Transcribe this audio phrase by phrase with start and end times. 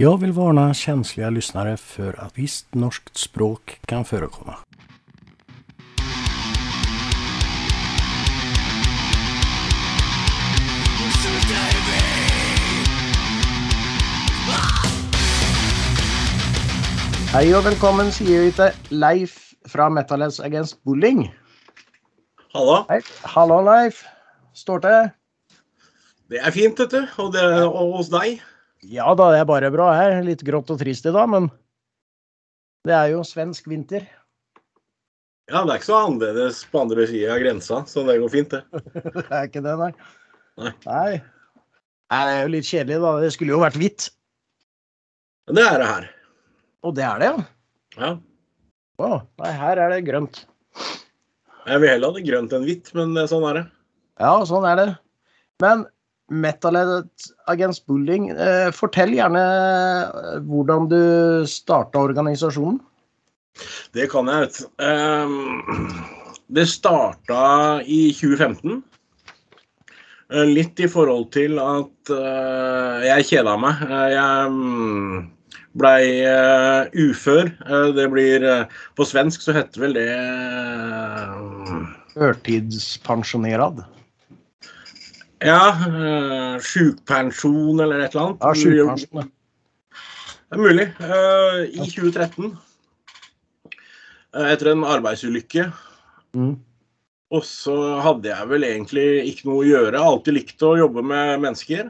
[0.00, 4.56] Jag vill varna känsliga lyssnare för att visst norskt språk kan förekomma.
[17.32, 21.26] Hei og velkommen, sier vi til Leif fra Metalheads Against Bullying.
[22.54, 22.86] Hallo.
[22.88, 23.02] Hei.
[23.36, 24.00] Hallo, Leif.
[24.54, 25.10] Står til?
[26.30, 27.04] Det er fint, vet du.
[27.18, 28.40] Og, det, og hos deg?
[28.86, 30.20] Ja da, det er bare bra her.
[30.24, 31.50] Litt grått og trist i dag, men
[32.88, 34.06] det er jo svensk vinter.
[35.50, 38.54] Ja, det er ikke så annerledes på andre sida av grensa, så det går fint,
[38.54, 38.62] det.
[39.18, 39.90] Det er ikke det, nei.
[40.60, 40.72] Nei.
[40.86, 41.20] Nei.
[42.10, 43.12] Nei, Det er jo litt kjedelig, da.
[43.22, 44.06] Det skulle jo vært hvitt.
[45.50, 46.06] Men det er det her.
[46.86, 47.44] Og det er det, ja.
[47.98, 48.12] Ja.
[49.00, 49.10] Å,
[49.42, 50.42] nei, her er det grønt.
[51.66, 53.64] Jeg vil heller ha det grønt enn hvitt, men eh, sånn er det.
[54.22, 54.88] Ja, sånn er det.
[55.62, 55.84] Men
[56.30, 57.10] Metalhead
[57.46, 61.02] Against Bullying, eh, fortell gjerne eh, hvordan du
[61.50, 62.78] starta organisasjonen.
[63.92, 64.68] Det kan jeg, vet du.
[64.86, 65.90] Ehm,
[66.54, 67.42] det starta
[67.82, 68.80] i 2015.
[70.30, 72.14] Eh, Litt i forhold til at
[73.04, 73.82] jeg kjeda meg.
[74.14, 75.28] Jeg mm,
[75.78, 76.02] blei
[76.94, 77.50] ufør.
[77.94, 78.46] Det blir
[78.98, 81.80] På svensk så heter vel det eh,
[82.30, 83.82] Ørtidspensjonerad.
[85.40, 88.42] Ja, øh, sjukpensjon eller et eller annet.
[88.44, 89.22] Ja, sjukpensjon.
[89.22, 89.28] ja.
[90.50, 90.84] Det er mulig.
[90.98, 92.50] Uh, I 2013,
[94.34, 95.70] uh, etter en arbeidsulykke,
[96.34, 96.52] Mm.
[97.34, 99.98] og så hadde jeg vel egentlig ikke noe å gjøre.
[99.98, 101.88] Alltid likt å jobbe med mennesker.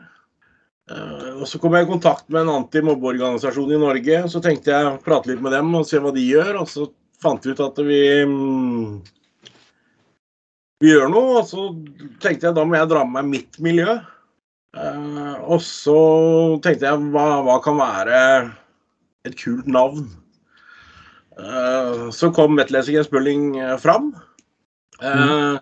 [0.91, 4.23] Uh, og så kom jeg i kontakt med en antimobbeorganisasjon i Norge.
[4.33, 6.61] Så tenkte jeg å prate litt med dem og se hva de gjør.
[6.63, 6.87] Og så
[7.21, 9.01] fant vi ut at vi mm,
[10.81, 11.67] vi gjør noe, og så
[12.23, 13.99] tenkte jeg da må jeg dra med meg mitt miljø.
[14.79, 15.99] Eh, og så
[16.65, 18.21] tenkte jeg hva, hva kan være
[19.29, 20.07] et kult navn?
[21.41, 24.13] Eh, så kom Metal Against Bullying eh, fram.
[25.03, 25.59] Eh,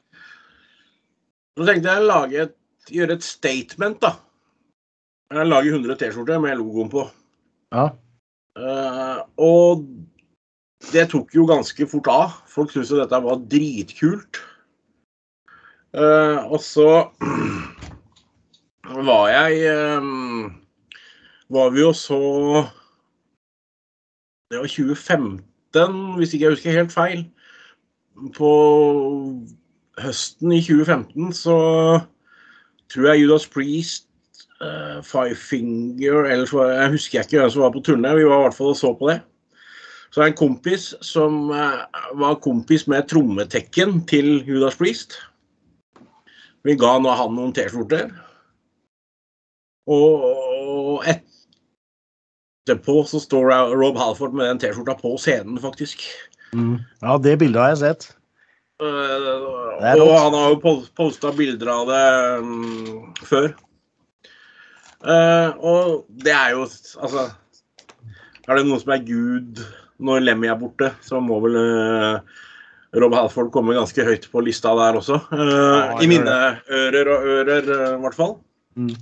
[1.59, 2.53] Så tenkte jeg lage et,
[2.95, 4.13] gjøre et statement, da.
[5.35, 7.03] Jeg lager 100 T-skjorter med logoen på.
[7.75, 7.89] Ja.
[8.55, 9.83] Eh, og
[10.93, 12.37] det tok jo ganske fort av.
[12.49, 14.39] Folk syntes dette var dritkult.
[15.99, 16.91] Eh, og så
[19.03, 20.05] var jeg eh,
[21.51, 22.19] Var vi jo så
[24.51, 27.25] Det var 2015, hvis ikke jeg husker helt feil.
[28.37, 28.53] På
[30.01, 31.57] høsten i 2015 så
[32.89, 34.07] tror jeg Judas Priest,
[34.65, 38.15] uh, Five Finger eller jeg husker ikke hvem som var på turné.
[38.17, 39.21] Vi var i hvert fall og så på det.
[40.11, 41.85] Så er det en kompis som uh,
[42.17, 45.19] var kompis med trommetekken til Judas Priest.
[46.67, 48.11] Vi ga nå han noen T-skjorter.
[49.89, 56.05] Og etterpå så står Rob Halford med den T-skjorta på scenen, faktisk.
[56.57, 56.79] Mm.
[57.05, 58.09] ja, det bildet har jeg sett.
[58.79, 62.05] Er og han har jo posta bilder av det
[62.45, 63.49] um, før.
[65.03, 65.91] Uh, og
[66.25, 66.65] det er jo
[66.99, 67.29] Altså
[68.49, 69.61] Er det noen som er Gud
[70.03, 72.37] når Lemmy er borte, så må vel eh,
[72.97, 75.21] Rob Halford kommer ganske høyt på lista der også.
[75.33, 76.37] Uh, Ja, I mine
[76.73, 78.39] ører og ører, i i hvert fall.
[78.79, 78.95] Mm.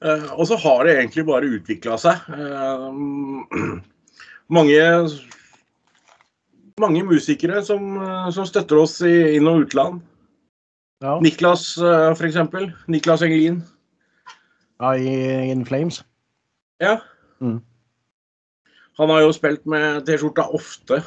[0.00, 2.22] Uh, og så har det egentlig bare utvikla seg.
[2.32, 2.86] Eh,
[4.48, 4.78] mange
[6.80, 10.00] mange musikere som, eh, som støtter oss i inn- og utland.
[11.04, 12.72] Ja, Niklas, uh, for eksempel.
[12.88, 13.62] Niklas Engelin.
[14.80, 16.02] ja i In Flames.
[16.80, 16.98] Ja.
[17.40, 17.60] Mm.
[18.98, 21.02] Han har jo spilt med T-skjorta ofte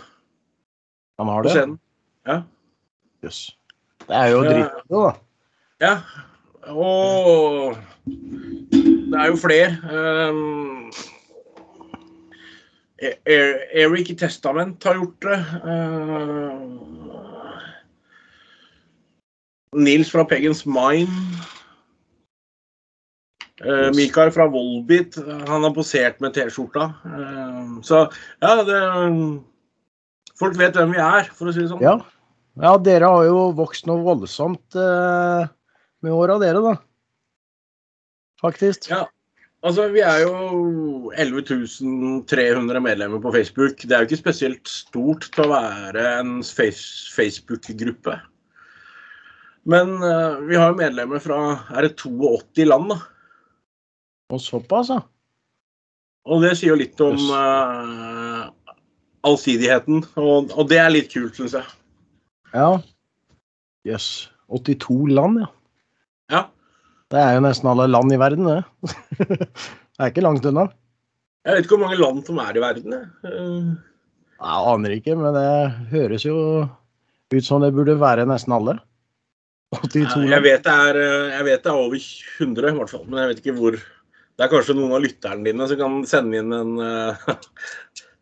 [1.23, 1.78] Han har det?
[2.28, 2.41] Ja.
[3.23, 3.57] Jøss.
[4.03, 5.11] Det er jo dritbra, da.
[5.79, 5.94] ja.
[6.67, 9.69] Og det er jo flere.
[9.88, 10.91] Um,
[13.79, 15.39] Eric i Testament har gjort det.
[15.63, 16.59] Uh,
[19.79, 21.16] Nils fra Peggens Mind.
[23.63, 25.16] Uh, Mikael fra Volbit,
[25.47, 26.91] han har posert med T-skjorta.
[27.07, 28.08] Uh, så
[28.43, 28.84] ja, det
[30.40, 31.84] Folk vet hvem vi er, for å si det sånn.
[31.84, 31.97] Ja.
[32.62, 35.52] ja, dere har jo vokst noe voldsomt eh,
[36.03, 36.74] med åra, dere, da.
[38.44, 38.90] Faktisk.
[38.91, 39.06] Ja.
[39.64, 43.80] Altså, Vi er jo 11.300 medlemmer på Facebook.
[43.80, 48.18] Det er jo ikke spesielt stort til å være en face Facebook-gruppe.
[49.64, 51.40] Men eh, vi har jo medlemmer fra
[51.72, 53.00] er det 82 land, da.
[54.34, 55.00] Og såpass, ja.
[56.28, 58.22] Og det sier jo litt om eh,
[59.28, 60.03] allsidigheten.
[60.20, 61.66] Og, og det er litt kult, syns jeg.
[62.53, 62.70] Ja.
[63.87, 64.09] Jøss.
[64.53, 65.49] 82 land, ja.
[66.34, 66.43] Ja.
[67.14, 68.91] Det er jo nesten alle land i verden, det.
[69.40, 70.67] det er ikke langt unna.
[71.43, 72.96] Jeg vet ikke hvor mange land som er i verden.
[72.96, 73.75] jeg.
[74.43, 75.49] Jeg aner ikke, men det
[75.91, 76.37] høres jo
[77.34, 78.78] ut som det burde være nesten alle.
[79.73, 83.05] 82 Jeg vet, det er, eh, vet det er over 100, i hvert fall.
[83.08, 83.78] Men jeg vet ikke hvor.
[84.34, 87.28] Det er kanskje noen av lytterne dine som kan sende inn en eh,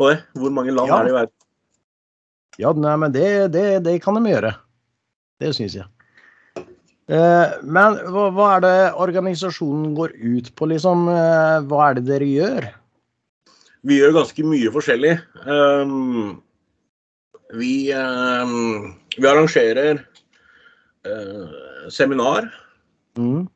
[0.00, 0.18] på det.
[0.40, 0.98] Hvor mange land Ja.
[1.02, 1.36] er det i verden?
[2.60, 4.50] Ja, nei, men det, det, det kan de gjøre.
[5.40, 5.86] Det syns jeg.
[7.10, 11.08] Eh, men hva, hva er det organisasjonen går ut på, liksom?
[11.10, 12.68] Eh, hva er det dere gjør?
[13.88, 15.14] Vi gjør ganske mye forskjellig.
[15.48, 16.42] Um,
[17.56, 20.02] vi, um, vi arrangerer
[21.08, 22.50] uh, seminar
[23.18, 23.48] Mm.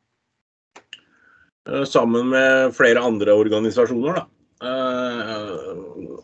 [1.69, 4.17] uh, sammen med flere andre organisasjoner.
[4.19, 4.25] Da.
[4.64, 5.54] Uh,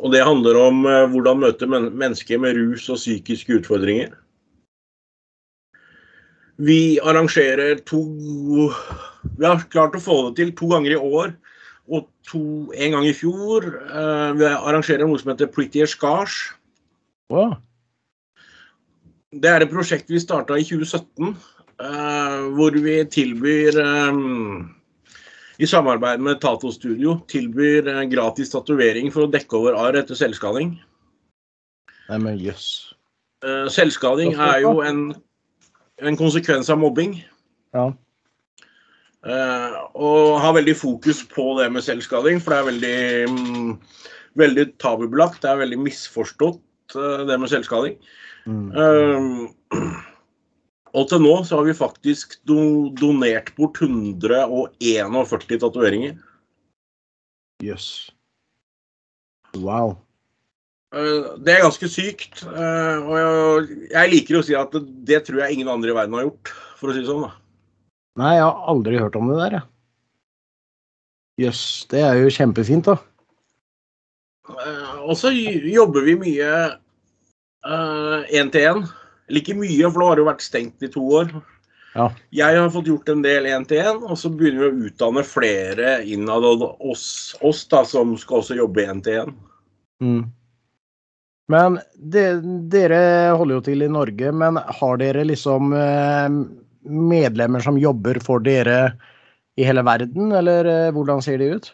[0.00, 4.14] og det handler om uh, hvordan møte men mennesker med rus og psykiske utfordringer.
[6.61, 8.02] Vi arrangerer to
[9.38, 11.32] Vi har klart å få det til to ganger i år
[11.91, 13.67] og to, en gang i fjor.
[13.91, 16.37] Uh, vi arrangerer noe som heter Pretty Scars.
[17.31, 17.56] Wow.
[19.31, 21.35] Det er et prosjekt vi starta i 2017,
[21.79, 24.17] eh, hvor vi tilbyr eh,
[25.61, 30.17] I samarbeid med Tato Studio tilbyr eh, gratis tatovering for å dekke over arr etter
[30.17, 30.79] selvskading.
[32.09, 32.69] Nei, men jøss.
[33.41, 33.75] Yes.
[33.77, 34.99] selvskading er jo en,
[36.01, 37.19] en konsekvens av mobbing.
[37.77, 37.87] Ja.
[39.25, 42.99] eh, og har veldig fokus på det med selvskading, for det er veldig,
[43.37, 43.71] mm,
[44.41, 45.43] veldig tabubelagt.
[45.45, 46.61] Det er veldig misforstått,
[46.97, 48.01] eh, det med selvskading.
[48.49, 48.67] Mm.
[48.73, 50.01] Um,
[50.91, 56.17] og til nå så har vi faktisk do donert bort 141 tatoveringer.
[57.63, 58.11] Jøss.
[59.55, 59.99] Wow.
[60.91, 62.43] Uh, det er ganske sykt.
[62.43, 64.75] uh, og jeg, liker å si at
[65.07, 66.51] det, tror jeg ingen andre i verden har gjort,
[66.81, 67.29] for å si det sånn.
[67.29, 67.37] da.
[68.19, 69.67] Nei, jeg har aldri hørt om det der, jeg.
[71.47, 72.99] Jøss, det er jo kjempefint, da.
[74.51, 76.55] Uh, og så jobber vi mye
[78.35, 78.83] én til én.
[79.31, 81.31] Eller ikke mye, for nå har det jo vært stengt i to år.
[81.94, 82.09] Ja.
[82.35, 85.25] Jeg har fått gjort en del én til én, og så begynner vi å utdanne
[85.27, 87.06] flere innad oss,
[87.47, 89.32] oss da, som skal også jobbe én til én.
[90.03, 90.21] Mm.
[91.50, 92.27] Men det,
[92.71, 93.00] dere
[93.38, 96.29] holder jo til i Norge, men har dere liksom eh,
[96.87, 98.93] medlemmer som jobber for dere
[99.59, 101.73] i hele verden, eller eh, hvordan ser de ut?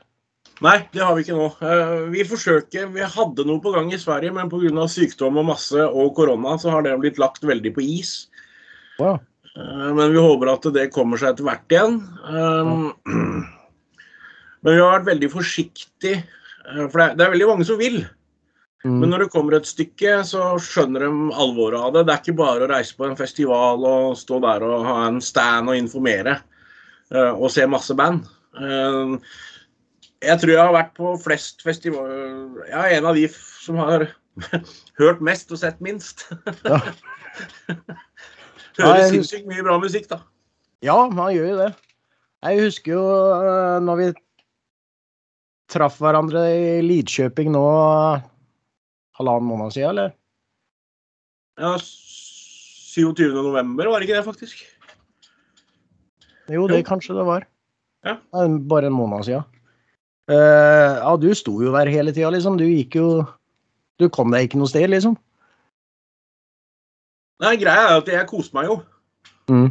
[0.65, 1.47] Nei, det har vi ikke nå.
[1.61, 4.87] Eh, Vi forsøker, vi hadde noe på gang i Sverige, men pga.
[4.89, 8.29] sykdom og masse og korona, så har det blitt lagt veldig på is.
[8.99, 9.21] Wow.
[9.57, 12.01] Eh, Men vi håper at det kommer seg etter hvert igjen.
[12.25, 12.93] Um,
[14.65, 18.07] Men vi har vært veldig forsiktige, eh, for det er- veldig mange som vil.
[18.85, 19.01] Mm.
[19.01, 22.07] Men når det kommer et stykke, så skjønner de alvoret av det.
[22.07, 25.21] Det er ikke bare å reise på en festival og stå der og ha en
[25.21, 26.41] stand og informere
[27.11, 28.25] og se masse band.
[30.23, 33.77] Eh, jeg tror jeg har vært på flest festivaler Jeg er en av de som
[33.83, 34.07] har
[35.01, 36.27] hørt mest og sett minst.
[38.77, 38.87] Ja.
[38.93, 40.19] Hører sinnssykt mye bra musikk, da.
[40.85, 41.67] Ja, man gjør jo det.
[42.45, 43.03] Jeg husker jo
[43.41, 44.07] eh, når vi
[45.73, 47.63] traff hverandre i Lidkjøping nå
[49.17, 50.13] halvannen måned siden, eller?
[51.61, 53.33] Ja, 27.
[53.37, 54.61] november, var det ikke det, faktisk?
[56.53, 56.87] Jo, det Jo.
[56.89, 57.47] kanskje det var.
[58.07, 58.19] Ja.
[58.33, 59.45] Bare en måned siden.
[60.27, 62.59] Eh, ja, du sto jo der hele tida, liksom.
[62.59, 63.09] Du gikk jo
[63.97, 65.15] Du kom deg ikke noe sted, liksom.
[67.41, 68.81] Nei, greia er at jeg koste meg jo.
[69.49, 69.71] Mm.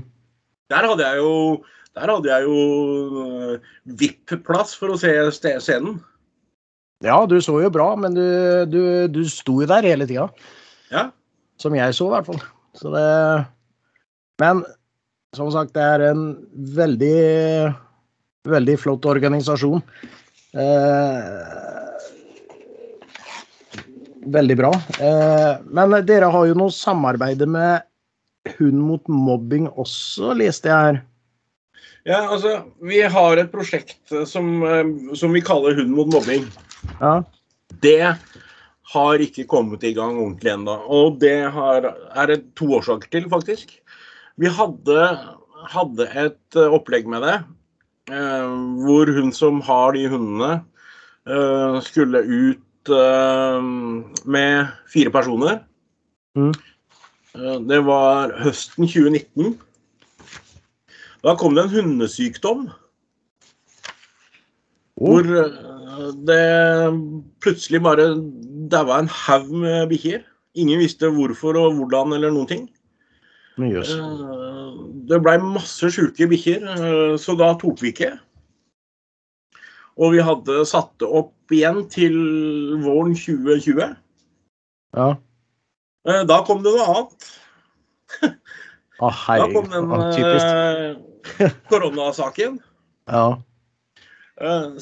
[0.74, 1.34] Der hadde jeg jo
[1.96, 2.56] der hadde jeg jo
[3.16, 3.68] uh,
[4.00, 6.02] VIP-plass for å se scenen.
[7.06, 8.26] Ja, du så jo bra, men du,
[8.68, 10.28] du, du sto jo der hele tida.
[10.92, 11.08] Ja.
[11.62, 12.42] Som jeg så, i hvert fall.
[12.76, 13.06] Så det
[14.44, 14.66] Men
[15.36, 16.26] som sagt, det er en
[16.76, 17.72] veldig,
[18.48, 19.84] veldig flott organisasjon.
[20.56, 22.00] Eh,
[24.26, 24.72] veldig bra.
[25.00, 27.84] Eh, men dere har jo noe samarbeid med
[28.56, 31.02] Hund mot mobbing også, leste jeg her.
[32.06, 36.46] Ja, altså, Vi har et prosjekt som, øh, som vi kaller Hund mot mobbing.
[37.02, 37.24] Ja.
[37.82, 38.16] Det
[38.94, 40.78] har ikke kommet i gang ordentlig ennå.
[40.88, 43.74] Og det har, er det to årsaker til, faktisk.
[44.38, 45.10] Vi hadde,
[45.74, 47.50] hadde et opplegg med det, eh,
[48.08, 50.64] hvor hun som har de hundene,
[51.28, 53.62] eh, skulle ut eh,
[54.26, 55.64] med fire personer.
[56.38, 56.54] Mm.
[57.36, 59.60] Eh, Det var høsten 2019.
[61.24, 62.70] Da kom det en hundesykdom.
[65.02, 66.46] Hvor eh, det
[67.42, 68.14] plutselig bare
[68.70, 70.22] daua en haug med bikkjer.
[70.56, 72.70] Ingen visste hvorfor og hvordan eller noen ting.
[73.58, 78.12] Eh, Det blei masse sjuke bikkjer, eh, så da tok vi ikke.
[79.96, 82.16] Og vi hadde satt det opp igjen til
[82.84, 83.96] våren 2020.
[84.96, 85.16] Ja.
[86.08, 87.32] Eh, Da kom det noe annet.
[89.04, 92.60] Å, Da kom den eh, koronasaken.
[93.08, 93.28] Ja.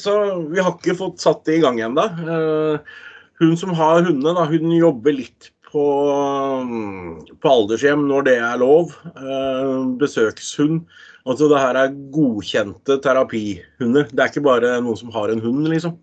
[0.01, 0.13] Så
[0.49, 2.07] vi har ikke fått satt det i gang ennå.
[3.37, 5.85] Hun som har hundene, hun jobber litt på,
[7.41, 8.93] på aldershjem når det er lov.
[9.13, 10.83] Eh, Besøkshund.
[11.23, 14.09] Altså det her er godkjente terapihunder.
[14.11, 15.95] Det er ikke bare noen som har en hund, liksom.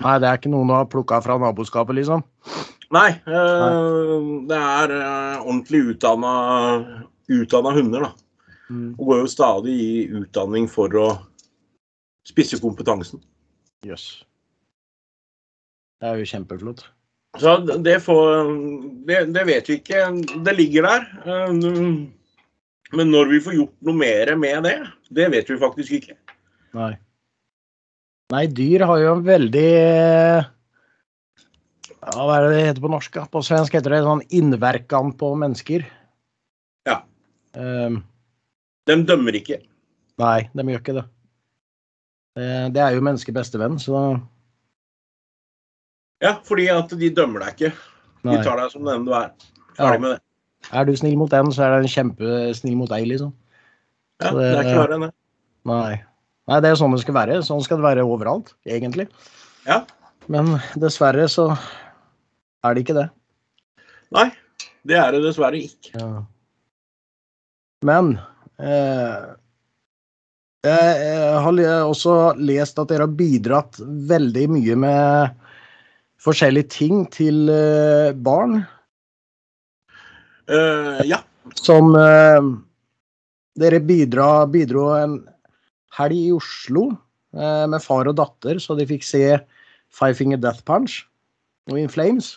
[0.00, 2.22] Nei, det er ikke noen du har plukka fra naboskapet, liksom?
[2.94, 4.14] Nei, eh,
[4.50, 6.32] det er eh, ordentlig utdanna,
[7.30, 8.46] utdanna hunder, da.
[8.70, 8.94] Mm.
[8.94, 11.10] Og går jo stadig i utdanning for å
[12.26, 13.20] spisse kompetansen.
[13.86, 14.06] Jøss.
[16.00, 16.86] Det er jo kjempeflott.
[17.38, 17.52] Så
[17.84, 18.48] det får
[19.06, 20.00] det, det vet vi ikke.
[20.44, 21.04] Det ligger der.
[21.26, 21.52] Eh,
[22.90, 24.78] Men når vi får gjort noe mer med det,
[25.14, 26.16] det vet vi faktisk ikke.
[26.74, 26.96] Nei.
[28.34, 29.70] Nei, dyr har jo en veldig
[32.00, 33.16] ja, Hva er det det heter på norsk?
[33.30, 35.86] På svensk heter det sånn innverkan på mennesker.
[36.88, 37.00] Ja.
[37.54, 38.00] Um,
[38.86, 39.60] De dømmer ikke.
[40.20, 41.06] nei, de gjør ikke det.
[42.38, 42.50] det.
[42.74, 44.02] Det er jo menneskets beste venn, så
[46.20, 47.70] Ja, fordi at de dømmer deg ikke.
[48.28, 49.30] De tar deg som den du er.
[49.78, 49.94] Ja.
[49.96, 50.18] Med det.
[50.76, 53.32] Er du snill mot den, så er den kjempesnill mot deg, liksom.
[54.20, 55.12] Ja, det det- er klarere enn det.
[55.64, 56.02] Nei.
[56.48, 57.38] Nei, det er sånn det skal være.
[57.46, 59.08] Sånn skal det være overalt, egentlig.
[59.66, 59.84] Ja.
[60.28, 61.46] Men dessverre så
[62.64, 63.10] er det ikke det.
[64.12, 64.30] Nei,
[64.84, 65.94] det er det dessverre ikke.
[65.96, 66.24] Ja.
[67.82, 68.18] Men
[68.58, 69.34] eh,
[70.66, 75.30] jeg har også lest at dere har bidratt veldig mye med
[76.20, 78.60] forskjellige ting til eh, barn.
[80.50, 81.20] Uh, ja.
[81.54, 82.42] Som uh,
[83.60, 85.20] Dere bidra, bidro en
[85.96, 89.24] helg i Oslo uh, med far og datter, så de fikk se
[89.94, 91.04] Five Finger Death Punch
[91.70, 92.36] og In Flames.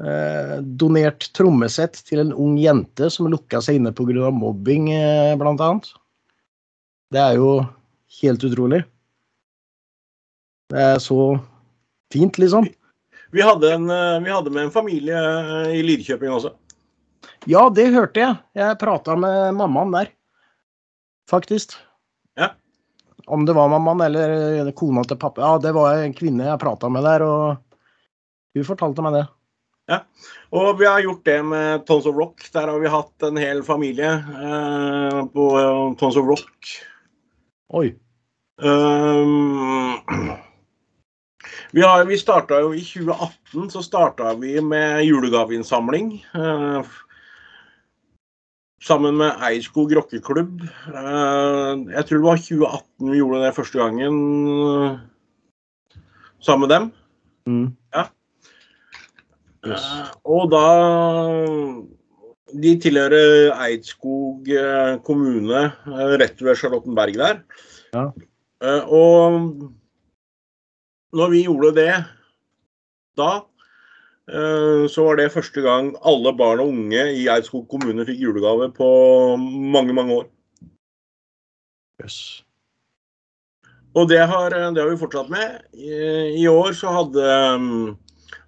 [0.00, 4.30] Donert trommesett til en ung jente som lukka seg inne pga.
[4.32, 5.90] mobbing, uh, annet.
[7.12, 7.50] Det er jo
[8.22, 8.80] helt utrolig.
[10.72, 11.36] Det er så
[12.12, 12.68] fint, liksom.
[13.30, 16.54] Vi hadde, en, eh, vi hadde med en familie eh, i Lidkjøping også.
[17.48, 18.38] Ja, det hørte jeg.
[18.58, 20.10] Jeg prata med mammaen der,
[21.30, 21.76] faktisk.
[22.38, 22.52] Ja.
[23.30, 25.44] Om det var mammaen eller kona til pappa.
[25.44, 27.46] Ja, det var en kvinne jeg prata med der, og
[28.56, 29.26] hun fortalte meg det.
[29.90, 30.04] Ja,
[30.54, 32.44] Og vi har gjort det med Tons of Rock.
[32.52, 36.70] Der har vi hatt en hel familie eh, på eh, Tons of Rock.
[37.74, 37.88] Oi.
[38.60, 39.98] Um,
[41.72, 42.18] vi har, vi
[42.64, 46.24] jo i 2018 så starta vi med julegaveinnsamling.
[46.34, 46.82] eh,
[48.82, 50.64] sammen med Eidskog rockeklubb.
[50.88, 54.16] Eh, jeg tror det var 2018 vi gjorde det første gangen
[54.56, 54.98] eh,
[56.40, 56.90] sammen med dem.
[57.46, 57.66] Mm.
[59.60, 60.66] Eh, og da
[62.50, 67.36] De tilhører Eidskog eh, kommune, eh, rett ved Charlottenberg der.
[67.94, 68.08] Ja.
[68.64, 69.70] Eh, og
[71.16, 71.94] når vi gjorde det
[73.18, 73.30] da,
[74.30, 78.70] eh, så var det første gang alle barn og unge i Eidskog kommune fikk julegave
[78.76, 78.90] på
[79.38, 80.28] mange, mange år.
[82.00, 82.20] Yes.
[83.98, 85.58] Og det har, det har vi fortsatt med.
[85.74, 85.90] I,
[86.38, 87.26] i år så hadde,
[87.58, 87.98] um,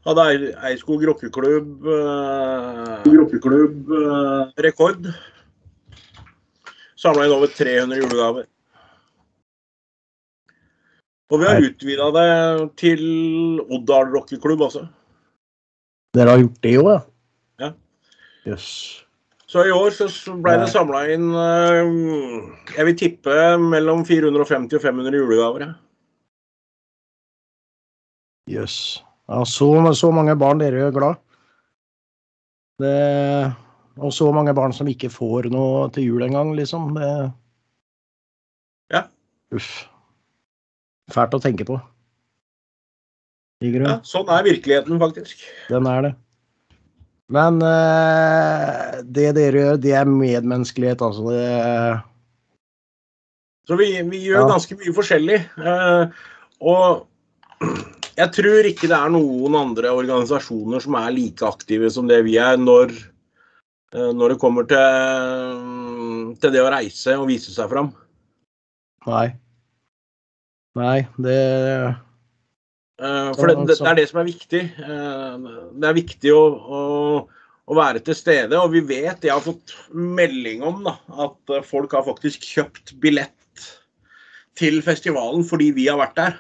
[0.07, 0.29] hadde
[0.69, 5.11] Eidskog rockeklubb, eh, rockeklubb eh, rekord.
[7.03, 8.47] Samla inn over 300 julegaver.
[11.33, 12.27] Og vi har utvida det
[12.81, 13.03] til
[13.73, 14.83] Oddal rockeklubb også.
[16.13, 16.99] Dere har gjort det òg, ja?
[17.63, 17.71] Ja.
[18.53, 18.67] Yes.
[19.49, 20.09] Så i år så
[20.45, 25.67] ble det samla inn eh, Jeg vil tippe mellom 450 og 500 julegaver.
[25.67, 25.73] ja.
[28.51, 28.77] Yes.
[29.31, 31.21] Ja, så, så mange barn dere gjør glad.
[32.83, 33.53] Det,
[34.03, 36.93] og så mange barn som ikke får noe til jul engang, liksom.
[36.99, 37.09] Det,
[38.93, 39.07] Ja.
[39.55, 39.87] Uff.
[41.11, 41.81] Fælt å tenke på.
[43.63, 45.43] Ja, sånn er virkeligheten, faktisk.
[45.71, 46.13] Den er det.
[47.33, 51.31] Men uh, det dere gjør, det er medmenneskelighet, altså.
[51.31, 52.03] Det,
[53.71, 54.49] Så vi, vi gjør Ja.
[54.51, 55.39] ganske mye forskjellig.
[55.57, 56.11] Uh,
[56.61, 57.07] og
[58.19, 62.37] jeg tror ikke det er noen andre organisasjoner som er like aktive som det vi
[62.43, 62.91] er når,
[63.95, 67.93] når det kommer til, til det å reise og vise seg fram.
[69.07, 69.31] nei.
[70.79, 71.39] Nei, det
[73.03, 74.63] Eh, for det, det, altså- det er det som er viktig.
[74.79, 75.47] Eh,
[75.81, 76.43] det er viktig å,
[76.79, 76.83] å,
[77.67, 78.59] å være til stede.
[78.59, 82.95] Og vi vet, jeg har fått melding om da, at eh, folk har faktisk kjøpt
[83.03, 83.33] billett
[84.59, 86.39] til festivalen fordi vi har vært der.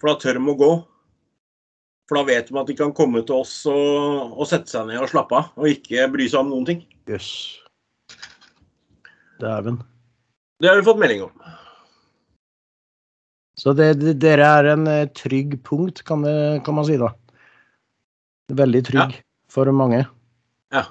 [0.00, 0.72] For da tør de å gå.
[2.08, 5.00] For da vet de at de kan komme til oss og, og sette seg ned
[5.00, 5.52] og slappe av.
[5.56, 6.82] Og ikke bry seg om noen ting.
[7.08, 7.30] Jøss.
[9.40, 9.78] Dæven.
[10.60, 11.54] Det har vi fått melding om.
[13.58, 17.12] Så det, det, dere er en eh, trygg punkt, kan, det, kan man si da.
[18.54, 19.18] Veldig trygg
[19.50, 20.02] for mange.
[20.74, 20.84] Ja.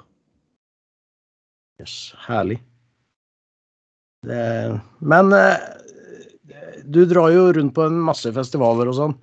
[1.82, 2.58] Jøss, herlig.
[4.24, 4.40] Det,
[5.04, 5.56] men eh,
[6.88, 9.16] du drar jo rundt på en masse festivaler og sånn.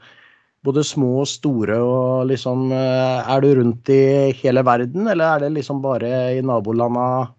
[0.62, 5.46] Både små og store og liksom eh, Er du rundt i hele verden, eller er
[5.48, 7.32] det liksom bare i nabolanda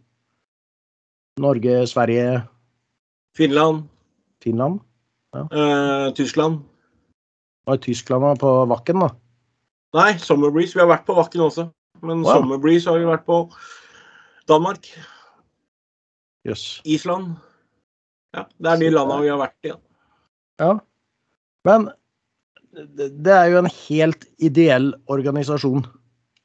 [1.40, 2.42] Norge, Sverige,
[3.38, 3.86] Finland,
[4.42, 4.82] Finland?
[5.36, 6.62] Eh, Tyskland.
[7.66, 9.10] Var Tyskland på Vakken, da?
[9.94, 10.74] Nei, Summer Breeze.
[10.74, 11.68] Vi har vært på Vakken også.
[12.02, 12.40] Men Wow.
[12.42, 13.44] Summer Breeze har vi vært på
[14.50, 14.88] Danmark,
[16.42, 16.80] Yes.
[16.84, 17.36] Island.
[18.34, 19.70] Ja, det er de landa vi har vært i.
[19.70, 19.76] Ja.
[20.58, 20.72] Ja.
[21.68, 21.84] Men
[22.72, 25.84] det det er jo en helt ideell organisasjon.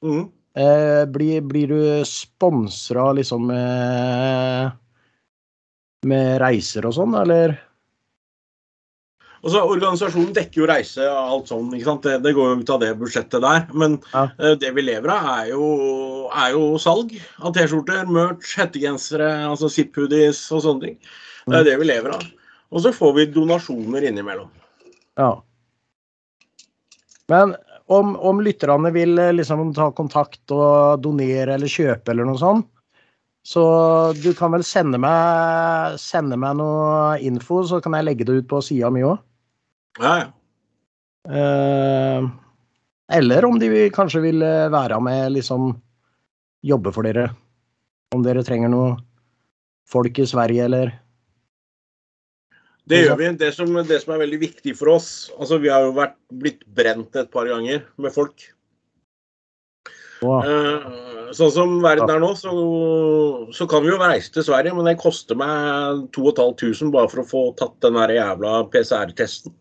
[0.06, 0.28] Mm.
[0.58, 4.72] Eh, blir, blir du sponsra liksom med,
[6.06, 7.56] med reiser og sånn, eller?
[9.48, 11.70] Og så Organisasjonen dekker jo reise og alt sånn.
[11.72, 12.04] ikke sant?
[12.04, 13.62] Det, det går jo ut av det budsjettet der.
[13.72, 14.26] Men Ja.
[14.44, 15.70] eh, det vi lever av, er jo,
[16.36, 20.98] er jo salg av T-skjorter, merch, hettegensere, altså zip-hoodies og sånne ting.
[21.48, 22.26] Det er det vi lever av.
[22.76, 24.50] Og så får vi donasjoner innimellom.
[25.18, 25.30] Ja.
[27.32, 27.56] Men
[27.88, 32.68] om, om lytterne vil eh, liksom ta kontakt og donere eller kjøpe eller noe sånt,
[33.48, 33.64] så
[34.20, 38.50] du kan vel sende meg, sende meg noe info, så kan jeg legge det ut
[38.52, 39.22] på sida mi òg.
[40.00, 40.28] Ja, ja.
[41.28, 42.28] Eh,
[43.18, 45.74] eller om de vil- kanskje vil eh, være med, liksom
[46.64, 47.30] jobbe for dere.
[48.16, 48.98] Om dere trenger noe
[49.88, 50.94] folk i Sverige, eller
[52.88, 53.32] Det gjør vi.
[53.36, 56.62] Det som, det som er veldig viktig for oss altså Vi har jo vært, blitt
[56.66, 58.46] brent et par ganger med folk.
[60.22, 60.42] Wow.
[60.42, 62.52] Eh, sånn som verden er nå, så,
[63.56, 67.28] så kan vi jo reise til Sverige, men det koster meg 2500 bare for å
[67.28, 69.56] få tatt den der jævla PCR-testen.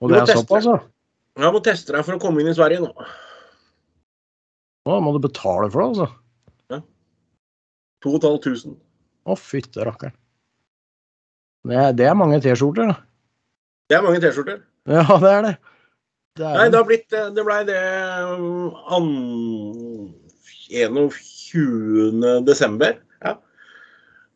[0.00, 0.78] Og det er såpass, da?
[1.40, 3.10] Jeg må teste deg for å komme inn i Sverige nå.
[4.88, 6.08] Nå må du betale for det, altså?
[8.04, 8.78] 2500.
[9.28, 10.16] Å, fytte rakkeren.
[11.68, 12.96] Det, det er mange T-skjorter, da.
[13.90, 14.62] Det er mange T-skjorter.
[14.88, 15.52] Ja, det er det.
[16.38, 16.78] Er Nei, det.
[16.78, 17.80] har blitt Det blei det
[18.30, 20.14] um, an-
[20.70, 22.44] 21.
[22.46, 22.98] desember.
[23.24, 23.32] Ja.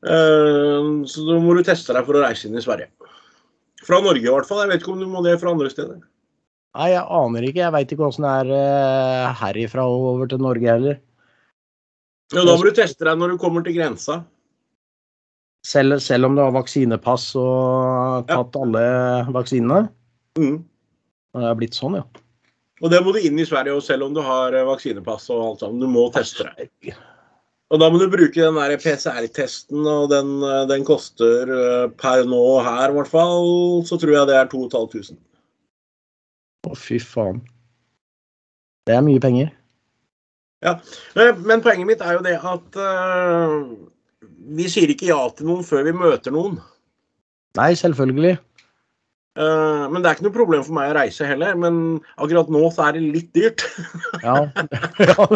[0.04, 2.90] Eh, Så da må du teste deg for å reise inn i Sverige.
[3.84, 4.64] Fra Norge i hvert fall.
[4.64, 6.00] Jeg vet ikke om du må det fra andre steder.
[6.74, 7.62] Nei, jeg aner ikke.
[7.62, 10.98] Jeg veit ikke åssen det er eh, herifra og over til Norge heller.
[12.34, 14.24] Ja, da må du teste deg når du kommer til grensa.
[15.64, 18.82] Selv, selv om du har vaksinepass og tatt alle
[19.32, 19.86] vaksinene.
[20.36, 20.58] Mm.
[21.34, 22.04] Det er blitt sånn, ja.
[22.82, 25.42] Og det må du inn i Sverige og selv om du har eh, vaksinepass og
[25.42, 25.82] alt sammen.
[25.82, 26.94] Du må teste deg.
[27.72, 32.26] Og da må du bruke den der PCR-testen, og den, eh, den koster eh, per
[32.28, 35.18] nå her i hvert fall, så tror jeg det er 2500.
[36.68, 37.42] Å, fy faen.
[38.84, 39.50] Det er mye penger.
[40.64, 40.78] Ja,
[41.16, 43.64] Men poenget mitt er jo det at uh,
[44.56, 46.56] vi sier ikke ja til noen før vi møter noen.
[47.58, 48.38] Nei, selvfølgelig.
[49.34, 51.56] Eh, men det er ikke noe problem for meg å reise heller.
[51.58, 53.66] Men akkurat nå så er det litt dyrt.
[54.24, 54.36] Ja,
[55.02, 55.26] ja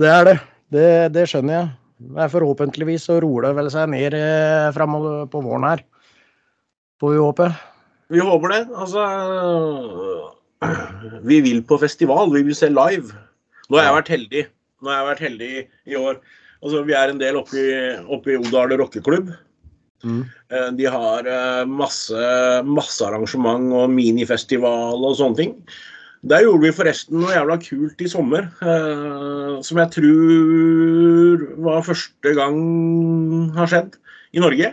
[0.00, 0.36] det er det.
[0.72, 0.90] det.
[1.16, 1.72] Det skjønner jeg.
[2.12, 5.84] Men forhåpentligvis så roer det vel seg ned eh, framover på våren her.
[7.02, 7.50] Får vi håpe.
[8.12, 8.62] Vi håper det.
[8.74, 9.04] Altså
[10.62, 12.32] eh, Vi vil på festival.
[12.34, 13.12] Vi vil se live.
[13.68, 14.46] Nå har jeg vært heldig.
[14.82, 15.52] Nå har jeg vært heldig
[15.90, 16.22] i år.
[16.62, 17.70] Altså, vi er en del oppe i,
[18.14, 19.32] oppe i Odal rockeklubb.
[20.02, 20.22] Mm.
[20.50, 22.22] Eh, De har eh, masse,
[22.66, 25.56] masse arrangement og minifestival og sånne ting.
[26.22, 32.34] Der gjorde vi forresten noe jævla kult i sommer, eh, som jeg tror var første
[32.38, 32.58] gang
[33.56, 33.96] har skjedd
[34.34, 34.72] i Norge.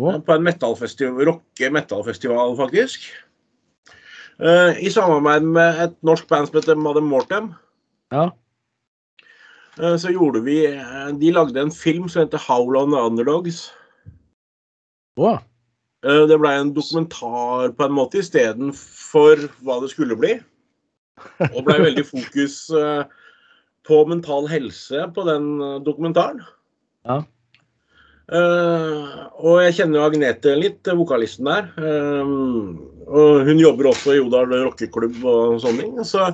[0.00, 0.16] Oh.
[0.24, 3.04] På en metallfestival, rocke-metallfestival, faktisk.
[4.40, 7.50] Eh, I samarbeid med et norsk band som heter Madam Mortem.
[8.10, 8.30] ja.
[9.78, 10.62] eh, Så gjorde vi
[11.20, 13.70] De lagde en film som heter Howl on the Underdogs.
[15.18, 15.38] Å,
[16.06, 20.38] Eh, Det blei en dokumentar på en måte istedenfor hva det skulle bli.
[21.50, 23.02] Og blei veldig fokus eh,
[23.88, 26.40] på mental helse på den eh, dokumentaren.
[27.08, 27.22] Ja.
[28.30, 31.64] Uh, og jeg kjenner jo Agnete litt, vokalisten der.
[31.74, 32.76] Uh,
[33.10, 35.96] og hun jobber også i Odal rockeklubb og sånne ting.
[36.06, 36.28] Så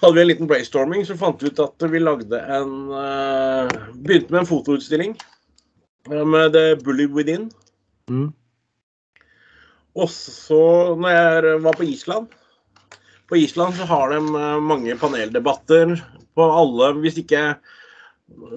[0.00, 4.34] hadde vi en liten brainstorming, så fant vi ut at vi lagde en uh, Begynte
[4.34, 5.14] med en fotoutstilling
[6.10, 7.46] med The Bully Within.
[8.10, 8.26] Mm.
[9.96, 10.60] Og så
[11.00, 12.34] når jeg var på Island
[13.30, 15.96] På Island så har de eh, mange paneldebatter
[16.36, 17.48] på alle Hvis ikke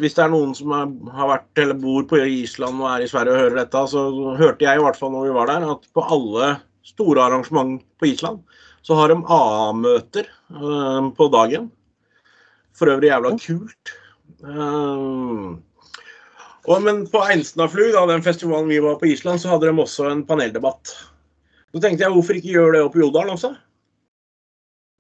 [0.02, 3.10] hvis det er noen som er, har vært eller bor på Island og er i
[3.10, 4.02] Sverige og hører dette, så
[4.40, 6.48] hørte jeg i hvert fall når vi var der, at på alle
[6.90, 8.42] store arrangement på Island
[8.82, 11.70] så har de AA-møter uh, på dagen.
[12.74, 13.94] For øvrig jævla kult.
[14.42, 15.60] Uh,
[16.70, 20.12] og, men på Einstnaflug, da, den festivalen vi var på Island, så hadde de også
[20.12, 20.94] en paneldebatt.
[21.74, 23.54] Så tenkte jeg hvorfor ikke gjøre det oppe i Jodalen også?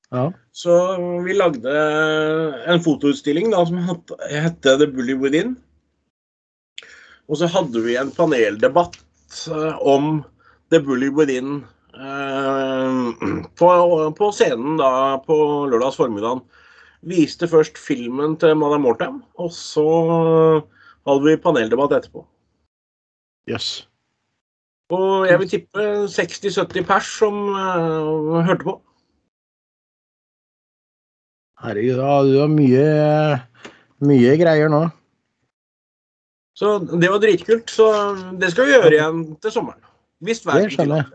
[0.10, 0.26] Ja.
[0.52, 0.76] Så
[1.26, 1.74] vi lagde
[2.70, 3.78] en fotoutstilling da, som
[4.34, 5.54] hette The Bully Within.
[7.30, 8.98] Og så hadde vi en paneldebatt
[9.54, 10.24] eh, om
[10.74, 11.60] The Bully Within
[11.94, 12.98] eh,
[13.60, 13.70] på,
[14.18, 14.92] på, scenen da
[15.26, 15.38] på
[15.70, 16.42] lørdags formiddag.
[17.06, 19.86] Viste først filmen til Madame Mortem, og så
[21.08, 22.26] hadde vi paneldebatt etterpå.
[23.50, 23.70] Jøss.
[23.70, 23.90] Yes.
[24.90, 28.80] Og jeg vil tippe 60-70 pers som uh, hørte på.
[31.60, 32.00] Herregud,
[32.32, 32.86] du har mye,
[34.08, 34.88] mye greier nå.
[36.58, 37.72] Så det var dritkult.
[37.72, 37.86] Så
[38.40, 39.82] det skal vi gjøre igjen til sommeren.
[40.24, 41.06] Hvis været jeg.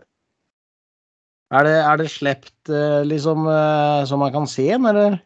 [1.53, 5.19] Er det, er det slept eh, liksom eh, så man kan se den, eller?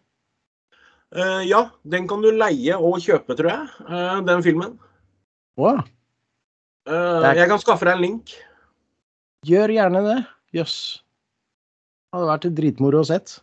[1.15, 3.67] Uh, ja, den kan du leie og kjøpe, tror jeg.
[3.89, 4.77] Uh, den filmen.
[5.59, 5.81] Wow.
[6.89, 8.33] Uh, jeg kan skaffe deg en link.
[9.47, 10.17] Gjør gjerne det.
[10.53, 10.75] Jøss.
[10.75, 11.05] Yes.
[12.13, 13.35] Hadde vært dritmoro å sett.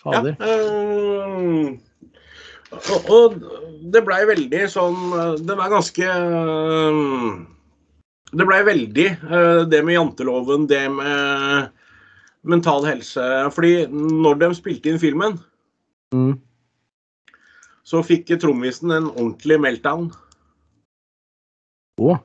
[0.00, 0.36] Fader.
[0.40, 1.76] Ja, øh,
[2.76, 3.36] og, og,
[3.92, 4.96] det blei veldig sånn
[5.46, 7.28] Den er ganske øh,
[8.34, 11.70] Det blei veldig øh, det med janteloven, det med
[12.46, 13.22] mental helse
[13.54, 15.36] Fordi når de spilte inn filmen,
[16.14, 16.36] mm.
[17.86, 20.08] så fikk trommisen en ordentlig meltdown.
[22.00, 22.18] Oh.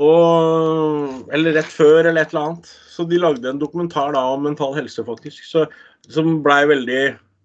[0.00, 2.70] Og, eller rett før, eller et eller annet.
[2.90, 5.44] Så de lagde en dokumentar da om mental helse, faktisk.
[5.44, 5.66] Så,
[6.08, 7.02] som blei veldig,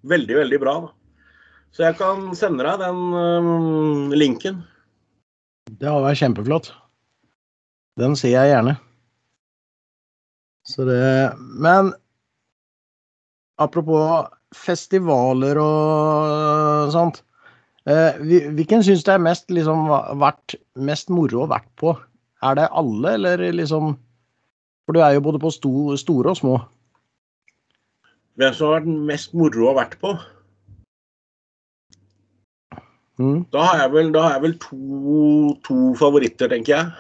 [0.08, 0.78] veldig, veldig bra.
[0.86, 0.94] Da.
[1.76, 4.64] Så jeg kan sende deg den um, linken.
[5.68, 6.72] Det hadde vært kjempeflott.
[8.00, 8.78] Den ser jeg gjerne.
[10.66, 11.94] Så det Men
[13.62, 17.22] apropos festivaler og sånt.
[17.86, 18.18] Eh,
[18.56, 19.90] hvilken syns du er mest, liksom,
[20.22, 21.94] vært, mest moro å vært på?
[22.46, 23.96] Er det alle, eller liksom
[24.86, 26.56] For du er jo både på sto, store og små.
[28.38, 30.12] Hvem som har vært mest moro å vært på?
[33.18, 33.40] Mm.
[33.50, 36.92] Da har jeg vel, har jeg vel to, to, favoritter, tenker jeg.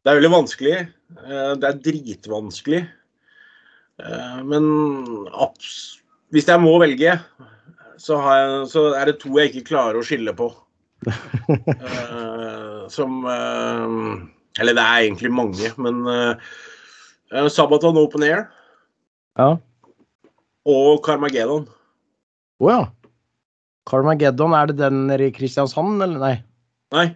[0.00, 0.74] Det er veldig vanskelig.
[1.20, 2.82] Eh, det er dritvanskelig.
[4.00, 4.66] Eh, men
[6.32, 7.16] hvis jeg må velge,
[8.00, 10.50] så, jeg, så, er det to jeg ikke klarer å skille på.
[11.00, 14.20] uh, som uh,
[14.60, 18.46] Eller det er egentlig mange, men uh, Sabaton Open Air.
[19.40, 19.54] Ja.
[20.68, 21.68] Og Carmageddon.
[22.60, 22.82] Å oh, ja.
[23.88, 26.34] Carmageddon, er det den nede i Kristiansand, eller nei?
[26.90, 27.06] Nei,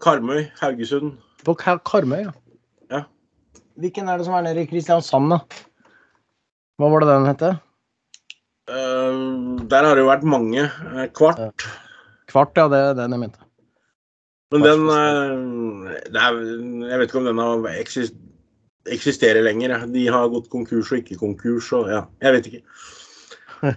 [0.00, 1.16] Karmøy, Haugesund.
[1.44, 2.32] På Karmøy, ja.
[2.94, 3.00] ja.
[3.82, 5.40] Hvilken er det som er nede i Kristiansand, da?
[6.82, 7.42] Hva var det den het?
[8.66, 10.64] der har det jo vært mange.
[11.14, 11.66] Kvart.
[12.30, 12.66] Kvart, ja.
[12.72, 13.38] Det er den jeg mente.
[14.52, 16.40] Men den er,
[16.90, 18.18] Jeg vet ikke om den har eksist,
[18.90, 19.86] eksisterer lenger.
[19.94, 22.64] De har gått konkurs og ikke konkurs og ja, jeg vet ikke.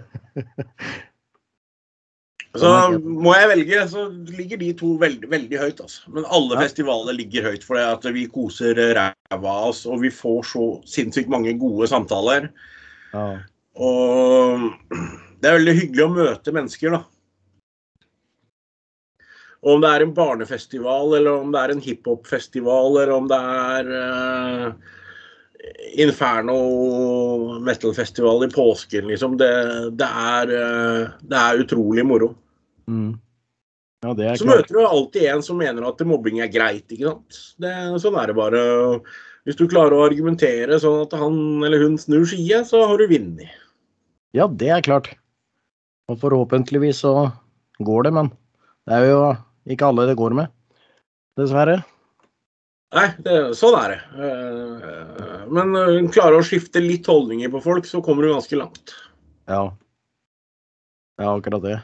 [2.56, 2.68] Så
[3.04, 5.80] må jeg velge, så ligger de to veldig, veldig høyt.
[5.84, 6.06] Altså.
[6.08, 10.46] Men alle festivaler ligger høyt, for at vi koser ræva av oss, og vi får
[10.54, 12.48] så sinnssykt mange gode samtaler.
[13.12, 13.26] Ja.
[13.76, 14.66] Og
[15.40, 17.04] det er veldig hyggelig å møte mennesker, da.
[19.66, 23.38] Og om det er en barnefestival, eller om det er en hiphop-festival, eller om det
[23.66, 24.94] er uh,
[25.98, 26.56] Inferno
[27.66, 29.36] metal-festival i påsken, liksom.
[29.40, 29.52] Det,
[29.98, 32.30] det, er, uh, det er, utrolig moro.
[32.86, 33.16] Mm.
[34.04, 34.50] Ja, så klart.
[34.52, 37.40] møter du alltid en som mener at mobbing er greit, ikke sant.
[37.58, 37.72] Det,
[38.04, 38.60] sånn er det bare.
[39.46, 43.06] Hvis du klarer å argumentere sånn at han eller hun snur side, så har du
[43.12, 43.52] vunnet.
[44.34, 45.12] Ja, det er klart.
[46.10, 47.30] Og forhåpentligvis så
[47.86, 48.32] går det, men
[48.86, 49.20] det er jo
[49.70, 50.50] ikke alle det går med,
[51.38, 51.80] dessverre.
[52.96, 54.00] Nei, det, sånn er det.
[54.26, 58.94] Eh, men klarer å skifte litt holdninger på folk, så kommer du ganske langt.
[59.50, 59.64] Ja.
[61.22, 61.80] Ja, akkurat det.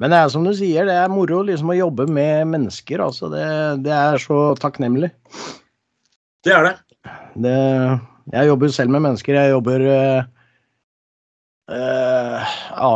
[0.00, 3.04] Men det er som du sier, det er moro liksom å jobbe med mennesker.
[3.04, 3.30] altså.
[3.32, 3.44] Det,
[3.86, 5.12] det er så takknemlig.
[6.44, 6.74] Det er det.
[7.46, 7.58] det.
[8.32, 9.36] Jeg jobber selv med mennesker.
[9.36, 10.26] Jeg jobber uh,
[11.72, 12.92] uh, ja,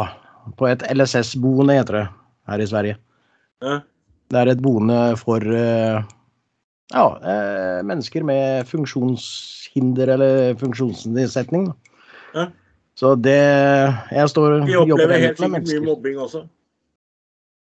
[0.58, 2.06] på et LSS-boende, heter det,
[2.52, 2.98] her i Sverige.
[3.64, 3.80] Ja.
[4.28, 6.04] Det er et boende for uh,
[6.92, 11.68] ja, eh, mennesker med funksjonshinder eller funksjonsnedsetning.
[12.34, 12.48] Ja.
[12.98, 13.38] Så det
[14.10, 16.46] Jeg står Vi opplever helt sikkert mye mobbing også.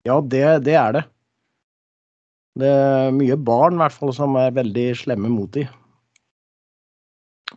[0.08, 1.04] Ja, det, det er det.
[2.58, 5.68] Det er mye barn i hvert fall som er veldig slemme mot de.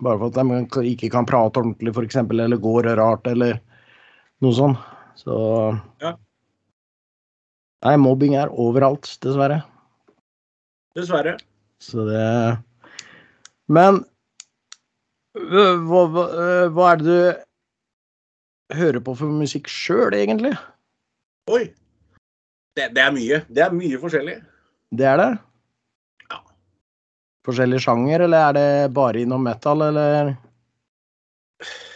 [0.01, 3.59] Bare for at de ikke kan prate ordentlig, f.eks., eller går rart, eller
[4.45, 4.89] noe sånt.
[5.21, 5.37] Så
[6.01, 6.15] Ja.
[7.81, 9.63] Nei, mobbing er overalt, dessverre.
[10.97, 11.39] Dessverre.
[11.81, 12.59] Så det
[13.69, 14.03] Men
[15.33, 16.25] hva, hva,
[16.69, 20.53] hva er det du hører på for musikk sjøl, egentlig?
[21.51, 21.71] Oi.
[22.77, 23.41] Det, det er mye.
[23.49, 24.41] Det er mye forskjellig.
[24.91, 25.31] Det er det?
[26.31, 26.41] Ja.
[27.47, 30.33] Forskjellig sjanger, eller er det bare innom metal, eller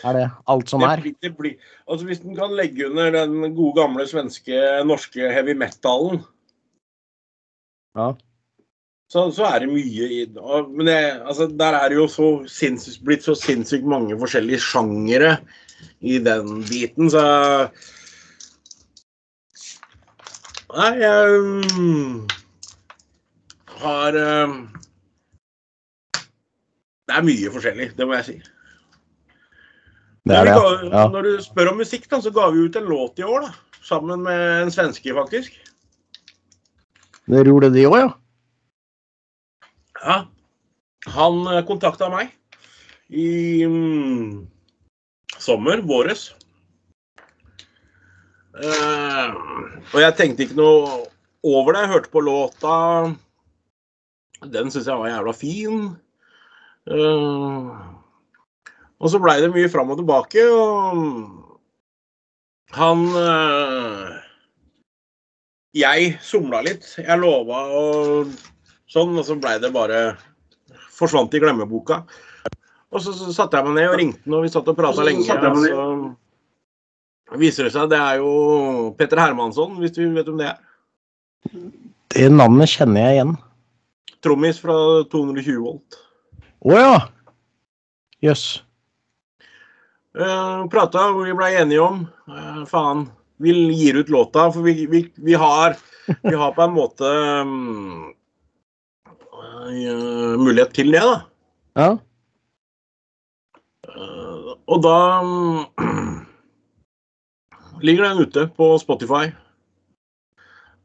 [0.05, 1.01] er det alt som det er?
[1.01, 1.57] blir, det blir,
[1.89, 6.23] altså Hvis den kan legge under den gode, gamle svenske, norske heavy metalen,
[7.97, 8.13] Ja.
[9.09, 10.27] så, så er det mye i
[10.69, 15.39] Men det, altså, der er det jo så sinnssykt, blitt så sinnssykt mange forskjellige sjangere
[16.01, 17.25] i den biten, så
[20.75, 21.43] Nei, jeg
[21.79, 22.23] mm,
[23.81, 24.57] har um,
[27.05, 28.37] Det er mye forskjellig, det må jeg si.
[30.25, 30.69] Det det, ja.
[30.89, 31.05] ja.
[31.13, 33.81] Når du spør om musikk, da, så ga vi ut en låt i år, da.
[33.85, 35.59] Sammen med en svenske, faktisk.
[37.29, 38.09] Dere gjorde det òg, ja?
[40.05, 40.17] Ja.
[41.13, 42.33] Han eh, kontakta meg
[43.13, 44.47] i mm,
[45.37, 46.31] sommer, våres.
[48.55, 49.35] Uh,
[49.91, 51.01] og jeg tenkte ikke noe
[51.45, 51.85] over det.
[51.85, 52.75] Jeg hørte på låta.
[54.53, 55.85] Den syns jeg var jævla fin.
[56.85, 57.73] Uh,
[59.01, 61.55] og så blei det mye fram og tilbake, og
[62.77, 64.21] han uh,
[65.75, 66.87] Jeg somla litt.
[67.01, 68.35] Jeg lova og
[68.91, 70.15] sånn, og så blei det bare
[70.95, 72.05] Forsvant i glemmeboka.
[72.95, 75.03] Og så, så satte jeg meg ned og ringte han, og vi satt og prata
[75.03, 75.27] lenge.
[75.35, 80.53] Og så viser det seg det er jo Petter Hermansson, hvis du vet om det
[80.53, 80.61] er.
[82.15, 83.35] Det navnet kjenner jeg igjen.
[84.25, 84.77] Trommis fra
[85.13, 85.99] 220 volt.
[86.65, 86.95] Å ja!
[88.25, 88.63] Jøss.
[90.15, 93.09] Uh, prata, vi ble enige om uh, Faen,
[93.43, 95.75] vi gir ut låta, for vi, vi, vi, har,
[96.23, 97.11] vi har på en måte
[97.43, 98.13] um,
[99.35, 101.17] uh, mulighet til det, da.
[101.75, 101.89] Ja.
[103.91, 105.67] Uh, og da um,
[107.85, 109.27] ligger den ute på Spotify.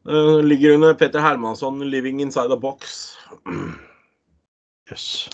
[0.09, 3.08] Ligger under Peter Hermansson 'Living Inside a Box'.
[4.89, 5.29] Jøss.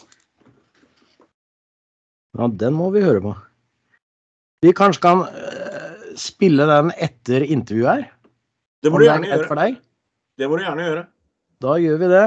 [2.36, 3.36] Ja, den må vi høre på.
[4.65, 8.08] Vi kanskje kan øh, spille den etter intervjuet her?
[8.84, 9.60] Det må du er gjerne gjøre.
[9.62, 9.77] deg?
[10.38, 11.05] Det må du gjerne gjøre.
[11.63, 12.25] Da gjør vi det.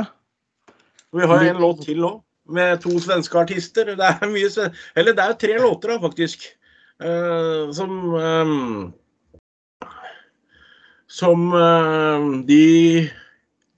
[1.18, 2.16] Vi har en låt til òg,
[2.48, 3.92] med to svenske artister.
[3.96, 6.48] Det er mye sven Eller det er jo tre låter, da, faktisk.
[6.98, 8.88] Uh, som ehm,
[11.06, 13.06] Som uh, de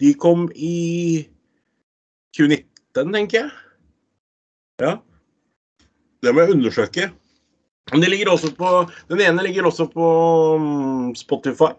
[0.00, 1.28] De kom i
[2.36, 3.50] 2019, tenker jeg.
[4.80, 4.96] Ja.
[6.20, 7.10] Det må jeg undersøke.
[7.90, 8.68] Men de ligger også på
[9.08, 10.06] Den ene ligger også på
[10.60, 11.72] mm, Spotify.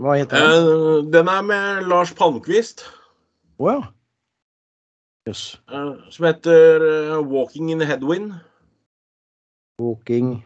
[0.00, 0.68] Hva heter den?
[0.68, 2.86] Eh, den er med Lars Palmquist.
[3.60, 3.80] Å ja.
[5.28, 5.44] Jøss.
[5.68, 8.38] Eh, som heter uh, 'Walking in the Headwind'.
[9.80, 10.40] Walking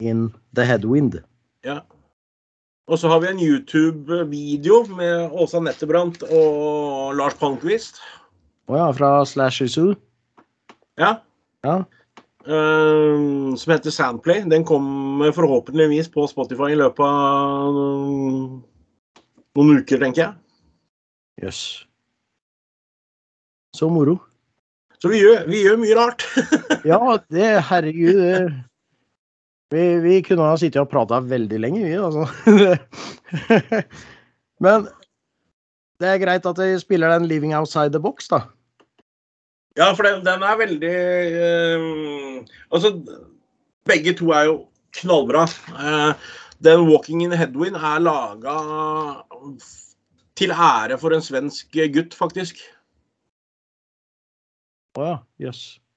[0.00, 1.22] in the headwind.
[1.64, 1.80] Ja.
[2.90, 8.00] Og så har vi en YouTube-video med Åsa Nettebrandt og Lars Palmquist.
[8.70, 9.94] Å ja, fra Slash Zoo.
[11.00, 11.14] Ja.
[11.66, 11.76] Ja.
[12.42, 14.42] eh, som heter Sandplay.
[14.50, 18.58] Den kommer forhåpentligvis på Spotify i løpet av noen,
[19.56, 20.34] noen uker, tenker jeg.
[21.46, 21.62] Jøss.
[23.78, 24.18] Så moro.
[25.02, 26.26] Så vi gjør, vi gjør mye rart.
[26.86, 26.98] Ja,
[27.30, 28.18] det Herregud.
[28.18, 28.52] det-
[29.72, 32.26] Vi, vi kunne ha sittet og prata veldig lenge, vi, altså.
[34.64, 34.84] Men
[36.02, 38.42] det er greit at de spiller den 'Living Outside the Box', da.
[39.78, 41.84] Ja, for den, den er veldig eh,
[42.68, 42.92] Altså,
[43.88, 44.56] begge to er jo
[45.00, 45.46] knallbra.
[45.72, 46.12] Uh,
[46.60, 48.56] den 'Walking in Headwind' er laga
[50.36, 52.60] til ære for en svensk gutt, faktisk.
[54.98, 55.62] Å ja, jøss.
[55.76, 55.91] Eh,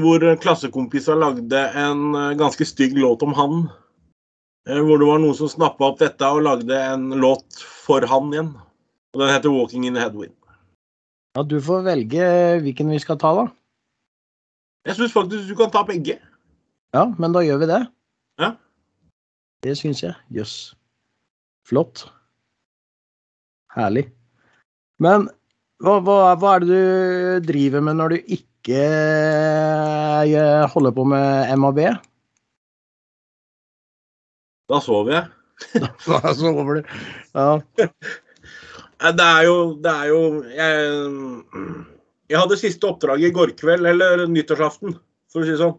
[0.00, 3.62] hvor klassekompiser lagde en eh, ganske stygg låt om han.
[4.68, 8.32] Eh, hvor det var noen som snappa opp dette og lagde en låt for han
[8.34, 8.52] igjen.
[9.14, 10.36] Og den heter 'Walking in the Headwind'.
[11.34, 12.26] Ja, du får velge
[12.62, 13.46] hvilken vi skal ta, da.
[14.86, 16.18] Jeg syns faktisk du kan ta begge.
[16.94, 17.80] Ja, men da gjør vi det.
[18.40, 18.54] Ja.
[19.62, 20.14] Det syns jeg.
[20.30, 20.74] Jøss.
[21.68, 22.08] Flott.
[23.76, 24.08] Herlig.
[24.98, 25.28] Men
[25.80, 31.58] hva, hva, hva er det du driver med når du ikke eh, holder på med
[31.58, 31.78] MAB?
[34.70, 35.24] Da sover jeg.
[36.06, 36.82] Da sover du.
[37.34, 37.60] Ja.
[39.00, 40.80] Det er jo, det er jo jeg,
[42.28, 44.92] jeg hadde siste oppdrag i går kveld, eller nyttårsaften,
[45.32, 45.78] for å si det sånn.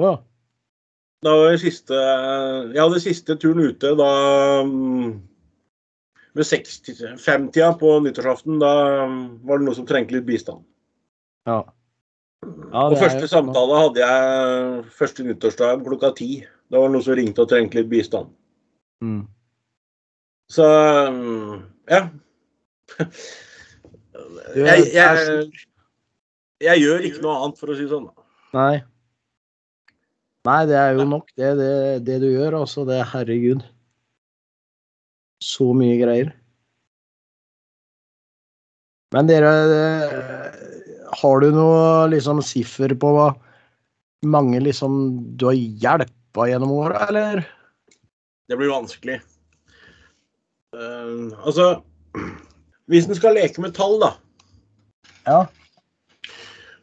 [0.00, 0.16] Wow.
[1.22, 1.92] Da var jeg siste
[2.72, 4.08] Jeg hadde siste turen ute da
[4.64, 5.12] mm,
[6.32, 8.58] ved 65-tida på nyttårsaften.
[8.62, 8.72] Da
[9.44, 10.64] var det noe som trengte litt bistand.
[11.46, 11.60] Ja.
[12.42, 16.30] Ja, Og er første samtale hadde jeg første nyttårsdag klokka ti.
[16.72, 18.32] Da var det noen som ringte og trengte litt bistand.
[19.04, 19.26] Mm.
[20.50, 20.66] Så
[21.12, 21.60] mm,
[21.92, 22.00] ja.
[24.56, 25.52] Jeg, er jeg,
[26.62, 28.10] jeg gjør ikke noe annet, for å si det sånn.
[28.56, 28.82] Nei.
[30.48, 31.72] Nei, det er jo nok, det, det,
[32.08, 32.58] det du gjør.
[32.64, 33.62] Altså, det herregud.
[35.42, 36.32] Så mye greier.
[39.12, 40.60] Men dere eh,
[41.12, 43.28] Har du noe liksom siffer på hva
[44.24, 44.94] mange liksom
[45.36, 47.42] du har hjelpa gjennom åra, eller?
[48.48, 49.18] Det blir vanskelig.
[50.72, 51.82] Uh, altså
[52.88, 54.14] Hvis en skal leke med tall, da,
[55.28, 55.42] Ja.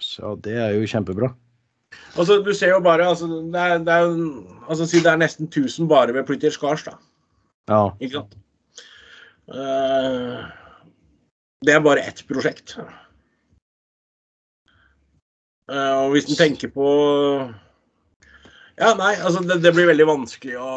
[0.02, 1.30] Så det er jo kjempebra.
[2.18, 4.10] Altså, du ser jo bare altså, det er, det er,
[4.68, 6.98] altså, Si det er nesten 1000 bare ved Pretty Scars, da.
[7.70, 7.80] Ja.
[8.00, 8.34] Ikke sant?
[9.48, 10.42] Uh,
[11.64, 12.74] det er bare ett prosjekt.
[15.68, 16.88] Eh, og hvis en tenker på
[18.78, 20.74] Ja, nei, altså det, det blir veldig vanskelig å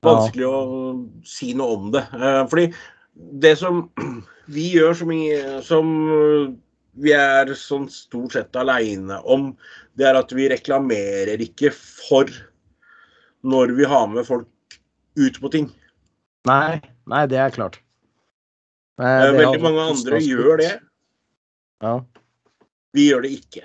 [0.00, 0.60] Vanskelig å
[1.28, 2.00] si noe om det.
[2.16, 2.70] Eh, fordi
[3.44, 3.82] det som
[4.54, 5.12] vi gjør som,
[5.66, 5.90] som
[7.04, 9.50] vi er sånn stort sett aleine om,
[9.92, 12.32] det er at vi reklamerer ikke for
[13.44, 14.80] når vi har med folk
[15.20, 15.68] ut på ting.
[16.48, 16.80] Nei,
[17.12, 17.76] nei, det er klart.
[17.76, 17.86] Nei,
[19.00, 20.70] Eh, det Veldig mange andre gjør det.
[21.80, 21.94] Ja.
[22.96, 23.64] Vi gjør det ikke.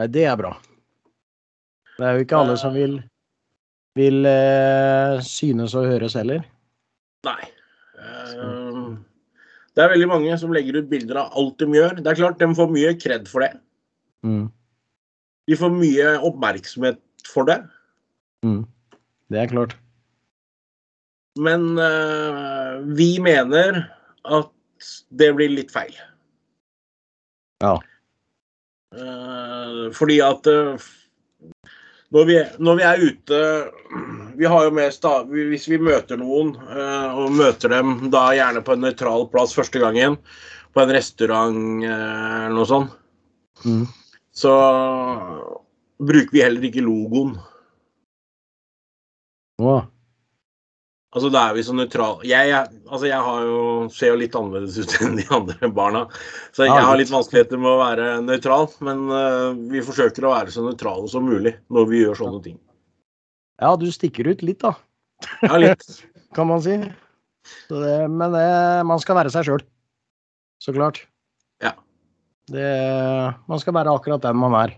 [0.00, 0.54] Nei, det er bra.
[1.98, 2.94] Det er jo ikke alle som vil,
[3.98, 6.46] vil eh, synes og høres heller.
[7.26, 7.42] Nei.
[8.00, 8.96] Uh,
[9.76, 11.98] Det er veldig mange som legger ut bilder av alt de gjør.
[12.00, 13.52] Det er klart, de får mye kred for det.
[14.24, 14.48] Mm.
[15.50, 17.58] De får mye oppmerksomhet for det.
[18.46, 18.64] Mm.
[19.30, 19.76] Det er klart.
[21.38, 23.84] Men uh, vi mener
[24.24, 24.50] at
[25.20, 25.92] det blir litt feil.
[27.60, 27.74] Ja.
[28.96, 30.88] Eh, fordi at eh,
[32.10, 33.40] når vi, når vi er ute
[34.40, 38.74] Vi har jo med Hvis vi møter noen, eh, og møter dem da gjerne på
[38.74, 40.16] en nøytral plass første gangen,
[40.72, 42.96] på en restaurant eller noe sånt,
[43.60, 43.82] Mm.
[44.32, 44.52] så
[46.00, 47.34] bruker vi heller ikke logoen.
[49.60, 49.74] Å,
[51.10, 52.22] Altså, da er vi så nøytrale.
[52.28, 56.04] Jeg, jeg, altså, jeg har jo, ser jo litt annerledes ut enn de andre barna,
[56.54, 57.10] så jeg har litt.
[57.10, 58.68] vanskeligheter med å være nøytral.
[58.86, 62.58] Men uh, vi forsøker å være så nøytrale som mulig når vi gjør sånne ting.
[63.60, 64.76] Ja, du stikker ut litt, da,
[65.42, 65.82] Ja, litt.
[66.36, 66.78] kan man si.
[67.66, 68.46] Så det, men det,
[68.86, 69.64] man skal være seg sjøl.
[70.62, 71.02] Så klart.
[71.64, 71.74] Ja.
[72.52, 72.68] Det,
[73.50, 74.76] man skal være akkurat den man er,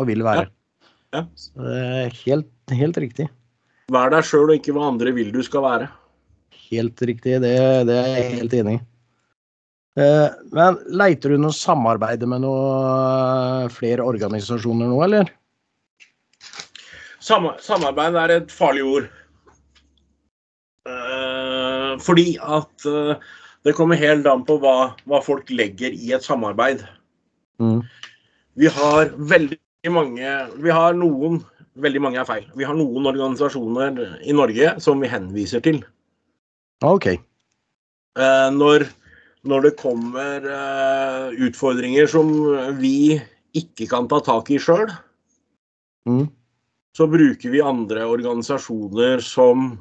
[0.00, 0.48] og vil være.
[1.12, 1.26] Ja.
[1.36, 2.50] Så det er helt,
[2.80, 3.28] helt riktig.
[3.90, 5.90] Vær deg sjøl og ikke hva andre vil du skal være.
[6.70, 7.56] Helt riktig, det,
[7.88, 8.82] det er jeg helt enig i.
[9.98, 15.32] Eh, Men leiter du noe samarbeid med noe flere organisasjoner nå, eller?
[17.20, 19.08] Sam samarbeid er et farlig ord.
[20.88, 23.30] Eh, fordi at eh,
[23.66, 26.86] det kommer helt an på hva, hva folk legger i et samarbeid.
[27.60, 27.82] Mm.
[28.56, 29.58] Vi har veldig
[29.92, 30.30] mange
[30.64, 31.42] Vi har noen
[31.80, 32.46] Veldig mange er feil.
[32.58, 35.80] Vi har noen organisasjoner i Norge som vi henviser til.
[36.84, 37.06] OK.
[37.14, 38.86] Eh, når,
[39.48, 42.32] når det kommer eh, utfordringer som
[42.80, 43.20] vi
[43.56, 44.90] ikke kan ta tak i sjøl,
[46.08, 46.30] Mm.
[46.96, 49.74] så bruker vi andre organisasjoner som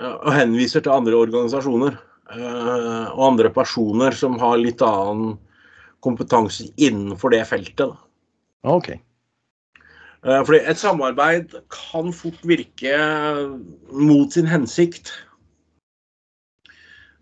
[0.00, 1.92] Og henviser til andre organisasjoner
[2.32, 5.34] eh, og andre personer som har litt annen
[6.00, 7.84] kompetanse innenfor det feltet.
[7.84, 7.98] Da.
[8.64, 8.94] OK.
[10.26, 12.96] Eh, Fordi et samarbeid kan fort virke
[13.92, 15.12] mot sin hensikt.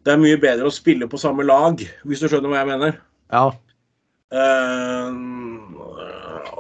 [0.05, 2.99] Det er mye bedre å spille på samme lag, hvis du skjønner hva jeg mener.
[3.35, 3.51] Ja.
[4.29, 5.09] Uh,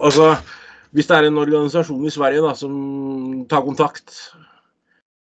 [0.05, 0.35] altså,
[0.97, 2.75] hvis det er en organisasjon i Sverige da, som
[3.49, 4.13] tar kontakt,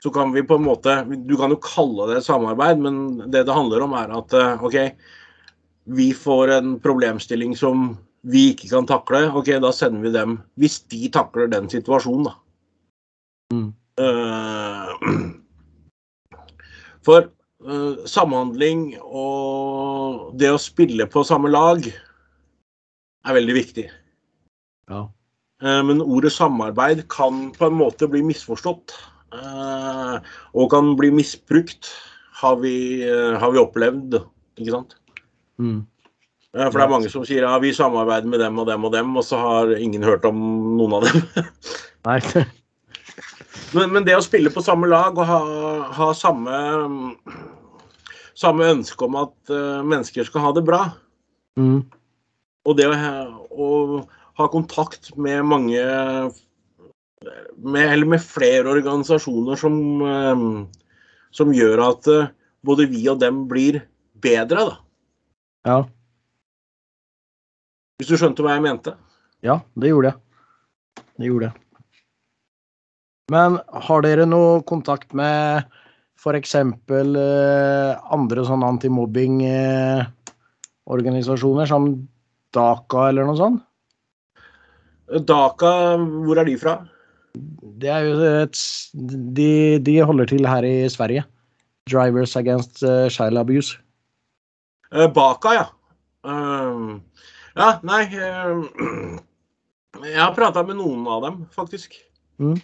[0.03, 0.93] så kan vi på en måte
[1.27, 4.63] Du kan jo kalle det et samarbeid, men det det handler om, er at eh,
[4.63, 4.77] OK,
[5.95, 7.89] vi får en problemstilling som
[8.27, 9.25] vi ikke kan takle.
[9.37, 12.33] OK, da sender vi dem Hvis de takler den situasjonen, da.
[13.53, 13.69] Mm.
[13.99, 14.89] Eh,
[17.05, 17.29] for
[17.65, 23.87] uh, samhandling og det å spille på samme lag er veldig viktig.
[24.91, 25.07] Ja.
[25.63, 28.97] Uh, Men ordet samarbeid kan på en måte bli misforstått.
[30.57, 31.85] Og kan bli misbrukt,
[32.39, 34.15] har vi, har vi opplevd.
[34.57, 34.95] Ikke sant?
[35.61, 35.83] Mm.
[36.55, 39.11] For det er mange som sier ja, vi samarbeider med dem og dem og dem,
[39.19, 40.39] og så har ingen hørt om
[40.79, 41.21] noen av dem.
[42.09, 42.17] Nei.
[43.75, 45.39] Men, men det å spille på samme lag og ha,
[45.93, 46.55] ha samme,
[48.39, 50.85] samme ønske om at uh, mennesker skal ha det bra,
[51.59, 51.81] Mm.
[52.69, 53.67] og det å, ha- å
[54.39, 55.81] ha kontakt med mange
[57.59, 59.75] med, Eller med flere organisasjoner som,
[60.07, 60.43] eh,
[61.35, 62.29] som gjør at eh,
[62.63, 63.81] både vi og dem blir
[64.23, 64.77] bedre, da.
[65.67, 65.79] Ja.
[67.99, 68.95] Hvis du skjønte hva jeg mente?
[69.43, 70.17] ja, det gjorde jeg.
[71.19, 71.55] Det gjorde jeg.
[73.29, 75.63] Men har dere noe kontakt med
[76.19, 76.55] f.eks.
[76.55, 81.83] Eh, andre sånne antimobbing-organisasjoner, som
[82.55, 83.59] Daka eller noe sånt?
[85.29, 86.73] Daka, hvor er de fra?
[87.79, 88.57] Det er jo et
[89.37, 89.51] De,
[89.85, 91.23] de holder til her i Sverige.
[91.89, 93.77] Drivers Against eh, Child Abuse.
[94.93, 95.65] Eh, Baka, ja.
[96.25, 96.99] Eh,
[97.59, 99.19] ja, nei eh,
[100.05, 101.97] Jeg har prata med noen av dem, faktisk.
[102.39, 102.55] Mm.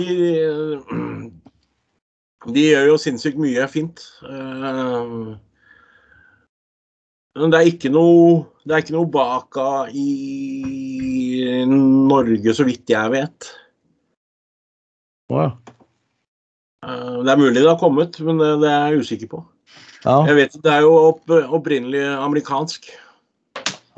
[0.00, 0.16] De,
[2.56, 4.02] de gjør jo sinnssykt mye fint.
[4.24, 5.36] Eh,
[7.40, 13.12] men det er ikke noe Det er ikke noe Baka i Norge, så vidt jeg
[13.14, 13.50] vet.
[15.30, 15.46] Ja.
[16.86, 19.44] Eh, det er mulig det har kommet, men det, det er jeg usikker på.
[20.04, 20.16] Ja.
[20.30, 22.90] Jeg vet Det er jo opp, opprinnelig amerikansk.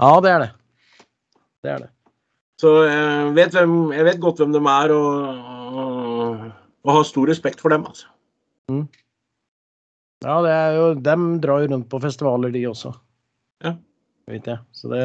[0.03, 0.51] Ja, det er det.
[1.63, 1.91] Det er det.
[2.63, 5.47] Så jeg vet, hvem, jeg vet godt hvem de er, og,
[5.83, 6.43] og,
[6.85, 7.87] og har stor respekt for dem.
[7.87, 8.11] altså.
[10.23, 12.93] Ja, det er jo Dem drar jo rundt på festivaler, de også.
[13.65, 13.75] Ja.
[14.31, 14.63] Vet jeg.
[14.73, 15.03] Så det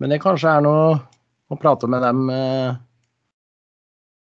[0.00, 0.96] Men det kanskje er noe
[1.52, 2.74] å prate med dem eh,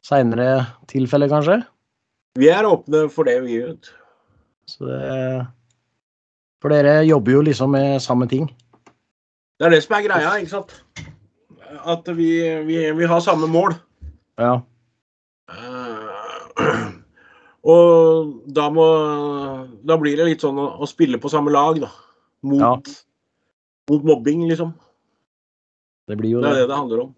[0.05, 1.59] seinere tilfelle, kanskje.
[2.39, 3.75] Vi er åpne for det vi gjør.
[4.69, 5.45] Så det
[6.63, 8.47] For dere jobber jo liksom med samme ting.
[9.55, 10.73] Det er det som er greia, ikke sant?
[11.85, 12.29] At vi,
[12.67, 13.75] vi, vi har samme mål.
[14.41, 14.57] Ja.
[15.49, 16.91] Uh,
[17.65, 18.85] og da må
[19.85, 21.91] Da blir det litt sånn å, å spille på samme lag, da.
[22.45, 22.73] Mot, Ja.
[23.91, 24.73] mot mobbing, liksom.
[26.09, 26.61] Det blir jo Det er det.
[26.65, 27.15] det det handler om.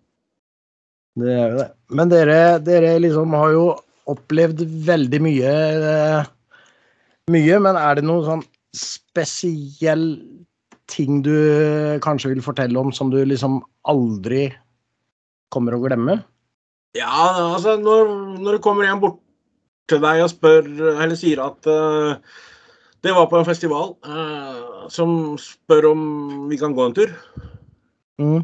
[1.18, 1.70] Det er jo det.
[1.98, 3.66] Men dere, dere liksom har jo
[4.08, 5.54] opplevd veldig mye
[5.92, 6.28] eh,
[7.34, 8.44] Mye, men er det noe sånn
[8.78, 10.06] spesiell
[10.92, 11.36] ting du
[12.04, 14.48] kanskje vil fortelle om som du liksom aldri
[15.54, 16.20] kommer å glemme?
[16.98, 18.12] Ja, altså når,
[18.42, 19.20] når det kommer en bort
[19.88, 20.68] til deg og spør,
[20.98, 22.18] eller sier at uh,
[23.06, 26.04] det var på en festival, uh, som spør om
[26.52, 27.14] vi kan gå en tur.
[28.20, 28.42] Mm.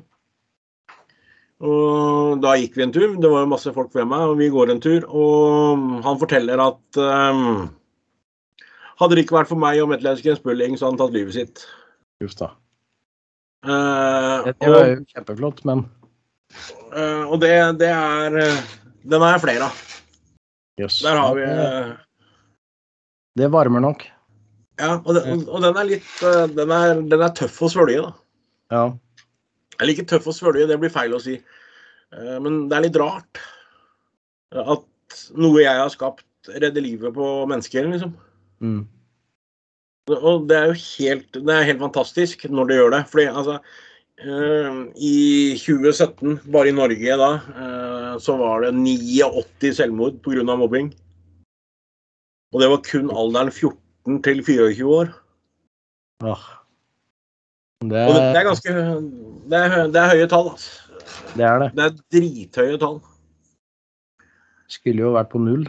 [1.63, 3.15] Og da gikk vi en tur.
[3.23, 5.05] Det var jo masse folk ved meg, og vi går en tur.
[5.07, 7.69] Og han forteller at um,
[8.99, 11.63] hadde det ikke vært for meg og Metlevsken Spulling, så hadde han tatt livet sitt.
[12.23, 12.53] Uff da.
[13.63, 15.85] Uh, Det var jo kjempeflott, men
[16.91, 18.73] uh, og det, det er eh,
[19.07, 19.77] Den jeg flere av.
[20.81, 20.99] Yes.
[21.03, 21.93] Der har vi Det, eh,
[23.39, 24.03] det varmer nok.
[24.81, 26.11] Ja, og den, og den er litt
[26.57, 28.13] den er, den er tøff å svølge, da.
[28.73, 28.83] Ja.
[29.79, 31.37] Eller ikke tøff å svølge, det blir feil å si.
[32.13, 33.41] Men det er litt rart
[34.53, 38.15] at noe jeg har skapt, redder livet på mennesker, liksom.
[38.65, 38.81] Mm.
[40.11, 43.03] Og det er jo helt, det er helt fantastisk når det gjør det.
[43.11, 43.59] Fordi altså
[44.19, 45.15] eh, I
[45.61, 50.43] 2017, bare i Norge da, eh, så var det 89 selvmord pga.
[50.43, 50.91] mobbing.
[52.53, 55.11] Og det var kun alderen 14 14 til 24 år.
[56.23, 56.43] Åh.
[57.83, 58.73] Det, Og det, det er ganske
[59.49, 60.49] det er, det er høye tall.
[60.51, 60.71] Altså.
[61.35, 61.69] det er det.
[61.75, 63.01] Det er drithøye tall.
[64.71, 65.67] Skulle jo vært på null,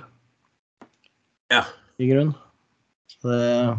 [1.53, 1.65] Ja.
[1.99, 2.33] i grunn.
[3.11, 3.79] Så det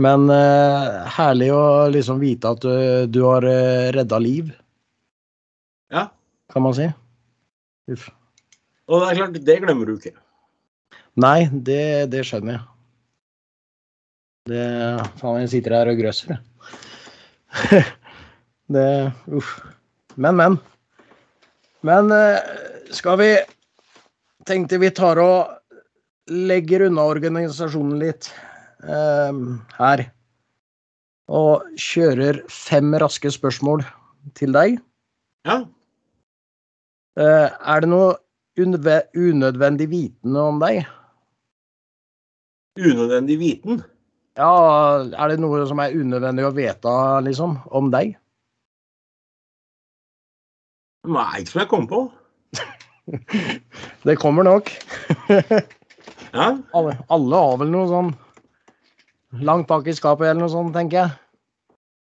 [0.00, 1.62] Men uh, herlig å
[1.92, 2.72] liksom vite at du,
[3.12, 4.48] du har uh, redda liv,
[5.92, 6.06] ja.
[6.52, 6.88] kan man si.
[7.92, 8.08] Uff.
[8.88, 10.14] Og det er klart, det glemmer du ikke.
[11.20, 12.64] Nei, det, det skjønner jeg.
[14.48, 14.64] Det
[15.20, 17.84] Faen, jeg sitter her og grøsser, jeg.
[18.74, 18.88] det
[19.28, 19.58] Uff.
[20.16, 20.56] Men, men.
[21.82, 22.38] Men eh,
[22.94, 23.32] skal vi
[24.46, 28.51] Tenkte vi tar og legger unna organisasjonen litt eh,
[28.82, 30.04] her.
[31.32, 33.84] Og kjører fem raske spørsmål
[34.38, 34.80] til deg.
[35.46, 35.62] Ja.
[37.18, 38.14] Eh, er det noe
[38.56, 40.82] unødvendig vitende om deg?
[42.80, 43.82] Unødvendig viten.
[44.38, 46.94] Ja, er det noe som er unødvendig å vite,
[47.26, 48.14] liksom, om deg?
[51.12, 52.02] Nei, ikke som jeg kom på.
[54.06, 54.70] Det kommer nok.
[56.32, 56.54] Ja.
[56.72, 58.12] Alle, alle har vel noe sånn
[59.40, 61.10] langt bak i skapet eller noe sånt, tenker jeg.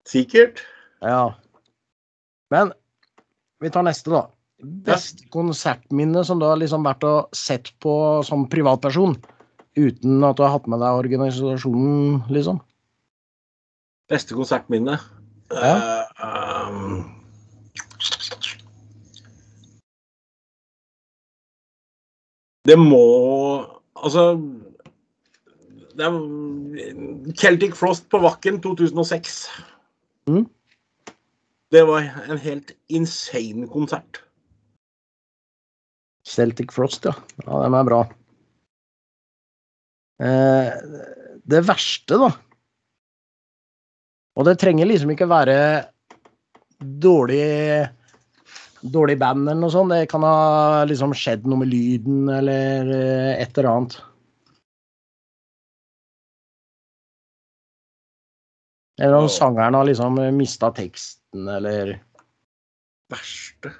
[0.10, 0.64] Sikkert.
[1.04, 1.34] Ja.
[2.52, 2.74] Men
[3.64, 4.28] vi tar neste, da.
[4.64, 7.96] Beste konsertminne som du har liksom vært og sett på
[8.28, 9.16] som privatperson,
[9.80, 12.62] uten at du har hatt med deg organisasjonen, liksom?
[14.12, 15.00] Beste konsertminne.
[15.54, 15.74] Ja.
[16.20, 17.04] Uh, um,
[22.66, 23.04] det må
[24.04, 24.24] Altså
[25.98, 29.40] det er Celtic Frost på Vakken 2006.
[30.30, 30.46] Mm.
[31.74, 34.22] Det var en helt insane konsert.
[36.28, 37.14] Celtic Frost, ja.
[37.46, 38.04] Ja, den er bra.
[40.24, 40.70] Eh,
[41.44, 42.30] det verste, da
[44.38, 45.58] Og det trenger liksom ikke være
[46.80, 47.90] dårlig
[48.84, 49.94] dårlig band eller noe sånt.
[49.94, 53.98] Det kan ha liksom skjedd noe med lyden eller eh, et eller annet.
[59.04, 61.98] Eller om sangeren har liksom mista teksten, eller
[63.12, 63.74] verste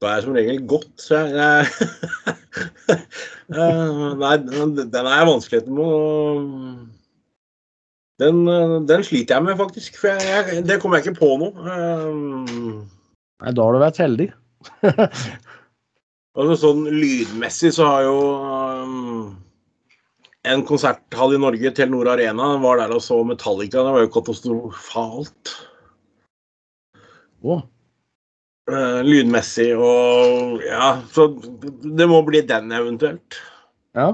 [0.00, 3.02] Da er jeg som regel godt, så jeg, jeg
[3.50, 6.00] Eh, Nei, den er jeg vanskeligheten med å
[8.20, 8.44] den,
[8.84, 9.96] den sliter jeg med, faktisk.
[9.96, 11.46] For jeg, jeg, det kommer jeg ikke på nå.
[11.56, 12.82] Um...
[13.40, 14.28] Nei, da har du vært heldig.
[16.38, 18.18] Altså sånn lydmessig så har jo
[18.86, 19.24] um,
[20.48, 23.82] en konserthall i Norge, Telenor Arena, var der og så Metallica.
[23.84, 25.52] Det var jo katastrofalt.
[27.44, 27.62] Oh.
[28.70, 31.26] Uh, lydmessig og Ja, så
[31.82, 33.40] det må bli den eventuelt.
[33.96, 34.12] ja.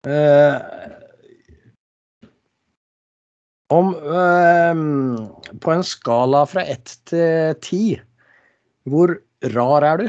[0.00, 0.56] Uh,
[3.68, 4.72] om uh,
[5.60, 7.82] På en skala fra ett til ti,
[8.88, 9.12] hvor
[9.52, 10.08] rar er du?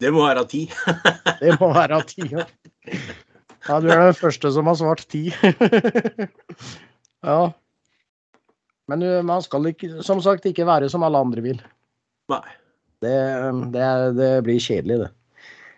[0.00, 0.64] Det må være ti.
[1.42, 2.26] Det må være ti.
[2.32, 2.44] Ja,
[3.66, 5.24] Ja, du er den første som har svart ti.
[7.26, 7.38] ja.
[8.86, 11.58] Men man skal ikke, som sagt ikke være som alle andre vil.
[12.30, 12.44] Nei.
[13.02, 13.14] Det,
[13.74, 15.08] det, er- det blir kjedelig, det.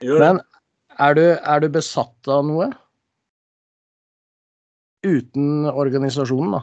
[0.05, 0.19] Jo.
[0.21, 0.43] Men
[1.01, 2.69] er du, er du besatt av noe?
[5.09, 6.61] Uten organisasjonen, da?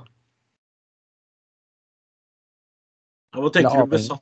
[3.36, 4.22] Hva tenker du besatt?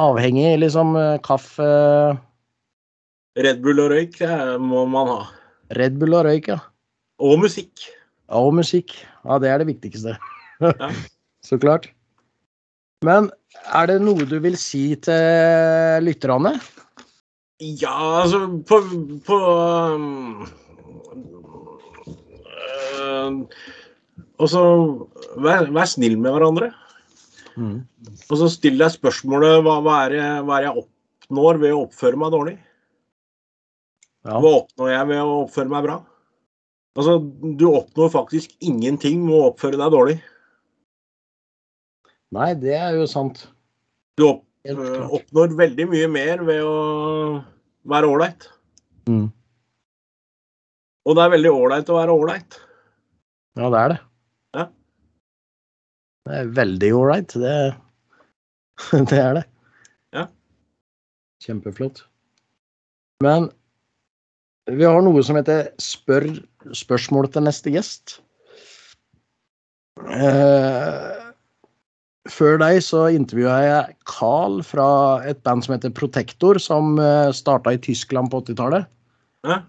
[0.00, 1.66] Avhengig, liksom eh, kaffe,
[3.34, 4.20] Red Bull og røyk
[4.62, 5.22] må man ha.
[5.74, 6.60] Red Bull og røyk, ja.
[7.18, 7.88] Og musikk.
[8.30, 8.94] Ja, Og musikk.
[9.24, 10.16] Ja, det er det viktigste.
[10.62, 10.90] Ja.
[11.46, 11.90] Så klart.
[13.04, 13.28] Men
[13.74, 16.54] er det noe du vil si til lytterne?
[17.60, 18.80] Ja, altså På,
[19.26, 19.36] på
[23.02, 23.42] øh,
[24.38, 24.62] Og så
[25.36, 26.70] vær, vær snill med hverandre.
[27.60, 31.74] Og så stiller jeg spørsmålet hva, hva, er det, hva er det jeg oppnår ved
[31.74, 32.54] å oppføre meg dårlig?
[34.24, 34.40] Ja.
[34.40, 35.98] Hva oppnår jeg ved å oppføre meg bra?
[36.94, 37.18] Altså,
[37.58, 40.16] Du oppnår faktisk ingenting med å oppføre deg dårlig.
[42.34, 43.44] Nei, det er jo sant.
[44.18, 45.10] Du opp, klart.
[45.20, 46.76] oppnår veldig mye mer ved å
[47.90, 48.48] være ålreit.
[49.10, 49.28] Mm.
[51.04, 52.58] Og det er veldig ålreit å være ålreit.
[53.58, 54.00] Ja, det er det.
[56.24, 57.34] Det er veldig ålreit.
[57.36, 57.56] Det,
[59.10, 59.44] det er det.
[60.16, 60.26] Ja.
[61.44, 62.04] Kjempeflott.
[63.24, 63.50] Men
[64.70, 66.30] vi har noe som heter spør
[66.72, 68.18] spørsmål til neste gjest.
[70.00, 71.24] Eh,
[72.32, 74.88] før deg så intervjua jeg Carl fra
[75.28, 78.88] et band som heter Protector, som uh, starta i Tyskland på 80-tallet.
[79.44, 79.60] Ja.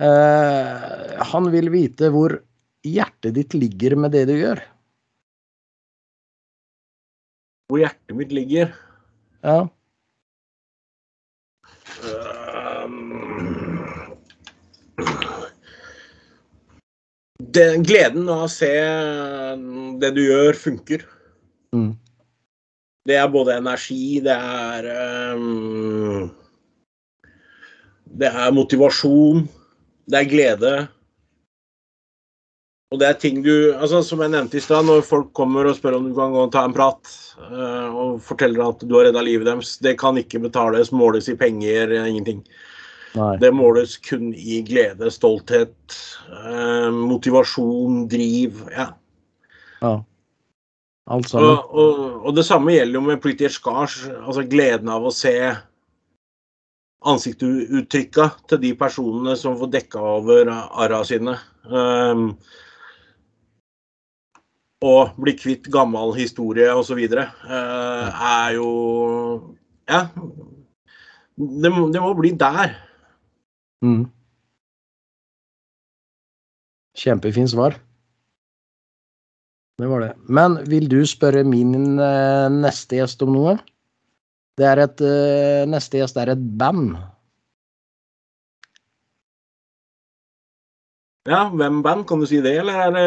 [0.00, 2.34] Eh, han vil vite hvor
[2.86, 4.62] hjertet ditt ligger med det du gjør.
[7.70, 8.72] Hvor hjertet mitt ligger.
[9.46, 9.60] Ja.
[17.54, 18.72] Den gleden av å se
[20.02, 21.06] det du gjør, funker.
[21.70, 21.92] Mm.
[23.06, 24.90] Det er både energi, det er
[25.38, 26.26] um,
[28.02, 29.46] Det er motivasjon,
[30.10, 30.74] det er glede.
[32.90, 35.76] Og det er ting du altså Som jeg nevnte i stad, når folk kommer og
[35.78, 39.08] spør om du kan gå og ta en prat uh, og forteller at du har
[39.08, 42.42] redda livet deres, det kan ikke betales, måles i penger, ingenting.
[43.14, 43.32] Nei.
[43.42, 45.74] Det måles kun i glede, stolthet,
[46.30, 48.64] uh, motivasjon, driv.
[48.74, 48.90] Ja.
[49.80, 49.96] Ja.
[51.10, 51.48] Alt sammen.
[51.50, 54.02] Og, og, og det samme gjelder jo med Pretty Scars.
[54.20, 55.34] Altså gleden av å se
[57.10, 61.38] ansiktsuttrykka til de personene som får dekka over arra sine.
[61.70, 62.34] Um,
[64.80, 66.98] og bli kvitt gammel historie osv.
[66.98, 69.56] Eh, er jo
[69.90, 70.06] Ja.
[71.36, 72.74] Det, må- det må bli der.
[73.82, 74.06] Mm.
[76.96, 77.76] Kjempefint svar.
[79.80, 80.12] Det var det.
[80.28, 83.54] Men vil du spørre min eh, neste gjest om noe?
[84.58, 86.96] Det er et eh, Neste gjest er et band.
[91.28, 92.04] Ja, hvem band?
[92.08, 93.06] Kan du si det, eller er det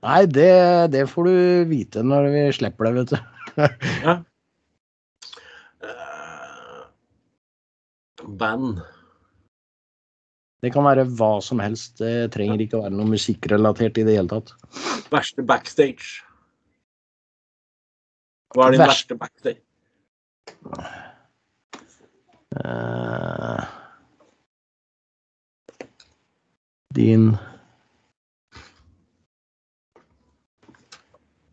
[0.00, 0.52] Nei, det,
[0.94, 1.34] det får du
[1.68, 3.18] vite når vi slipper det, vet du.
[4.06, 4.14] Ja.
[5.84, 6.86] uh,
[8.40, 8.80] band.
[10.60, 11.98] Det kan være hva som helst.
[12.00, 14.54] Det trenger ikke å være noe musikkrelatert i det hele tatt.
[15.12, 16.20] Verste backstage.
[18.54, 19.60] Hva er din Vers verste backstage?
[22.50, 23.62] Uh,
[26.96, 27.30] din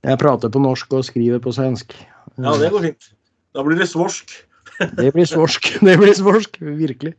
[0.08, 1.92] Jeg prater på norsk og skriver på svensk.
[2.40, 3.10] Ja, det går fint.
[3.56, 4.32] Da blir det svorsk.
[5.00, 5.72] Det blir svorsk.
[5.82, 7.16] Det blir svorsk, virkelig.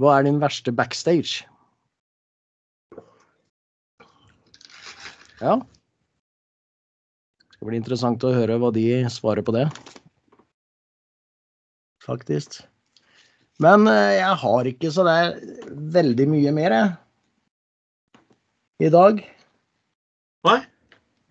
[0.00, 1.44] Hva er din verste backstage?
[5.42, 5.58] Ja.
[7.52, 9.66] Det blir interessant å høre hva de svarer på det.
[12.04, 12.62] Faktisk.
[13.62, 15.34] Men eh, jeg har ikke så det er
[16.00, 16.94] veldig mye mer, jeg.
[18.88, 19.20] I dag.
[20.48, 20.60] Nei,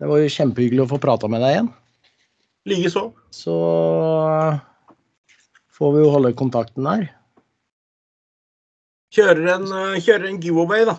[0.00, 1.72] Det var jo kjempehyggelig å få prata med deg igjen.
[2.68, 3.12] likeså.
[3.30, 3.54] Så
[5.74, 7.08] får vi jo holde kontakten der.
[9.14, 9.66] Kjører en,
[10.02, 10.96] kjører en giveaway, da.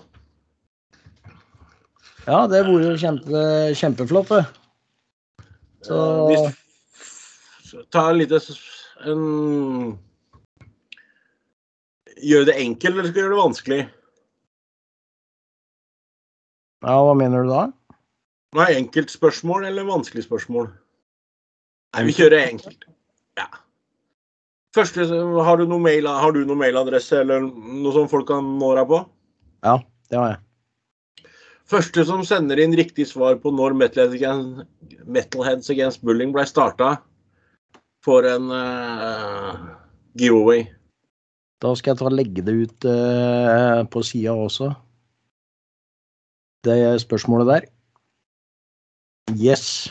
[2.26, 3.42] Ja, det vore jo kjempe,
[3.78, 4.46] kjempeflott, det.
[5.86, 5.98] Så
[6.32, 8.40] Eh, Hvis, ta en lite
[9.06, 10.00] en,
[12.26, 13.80] Gjør det enkelt, eller skal du gjøre det vanskelig?
[16.86, 17.66] Ja, hva mener du da?
[18.56, 20.70] Nei, enkelt spørsmål eller vanskelig spørsmål?
[21.96, 22.86] Nei, vi kjører enkelt.
[23.40, 23.48] Ja.
[24.76, 25.08] Første,
[25.48, 28.90] har du noen mail, har du noen mailadresse eller noe som folk kan nå deg
[28.92, 29.00] på?
[29.66, 29.80] Ja,
[30.12, 30.40] det har jeg.
[31.66, 37.02] Første som sender inn riktig svar på når Metalheads Against, Bullying ble starta,
[38.06, 39.54] får en uh,
[40.14, 40.68] giveaway.
[41.64, 44.68] Da skal jeg ta og legge det ut uh, på sida også.
[46.66, 47.64] Det spørsmålet der.
[49.34, 49.90] Yes.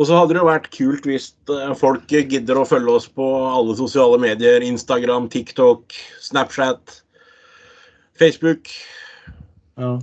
[0.00, 3.26] Og så hadde det jo vært kult hvis eh, folk gidder å følge oss på
[3.50, 4.64] alle sosiale medier.
[4.64, 5.92] Instagram, TikTok,
[6.24, 7.02] Snapchat,
[8.16, 8.72] Facebook.
[9.76, 9.98] Ja.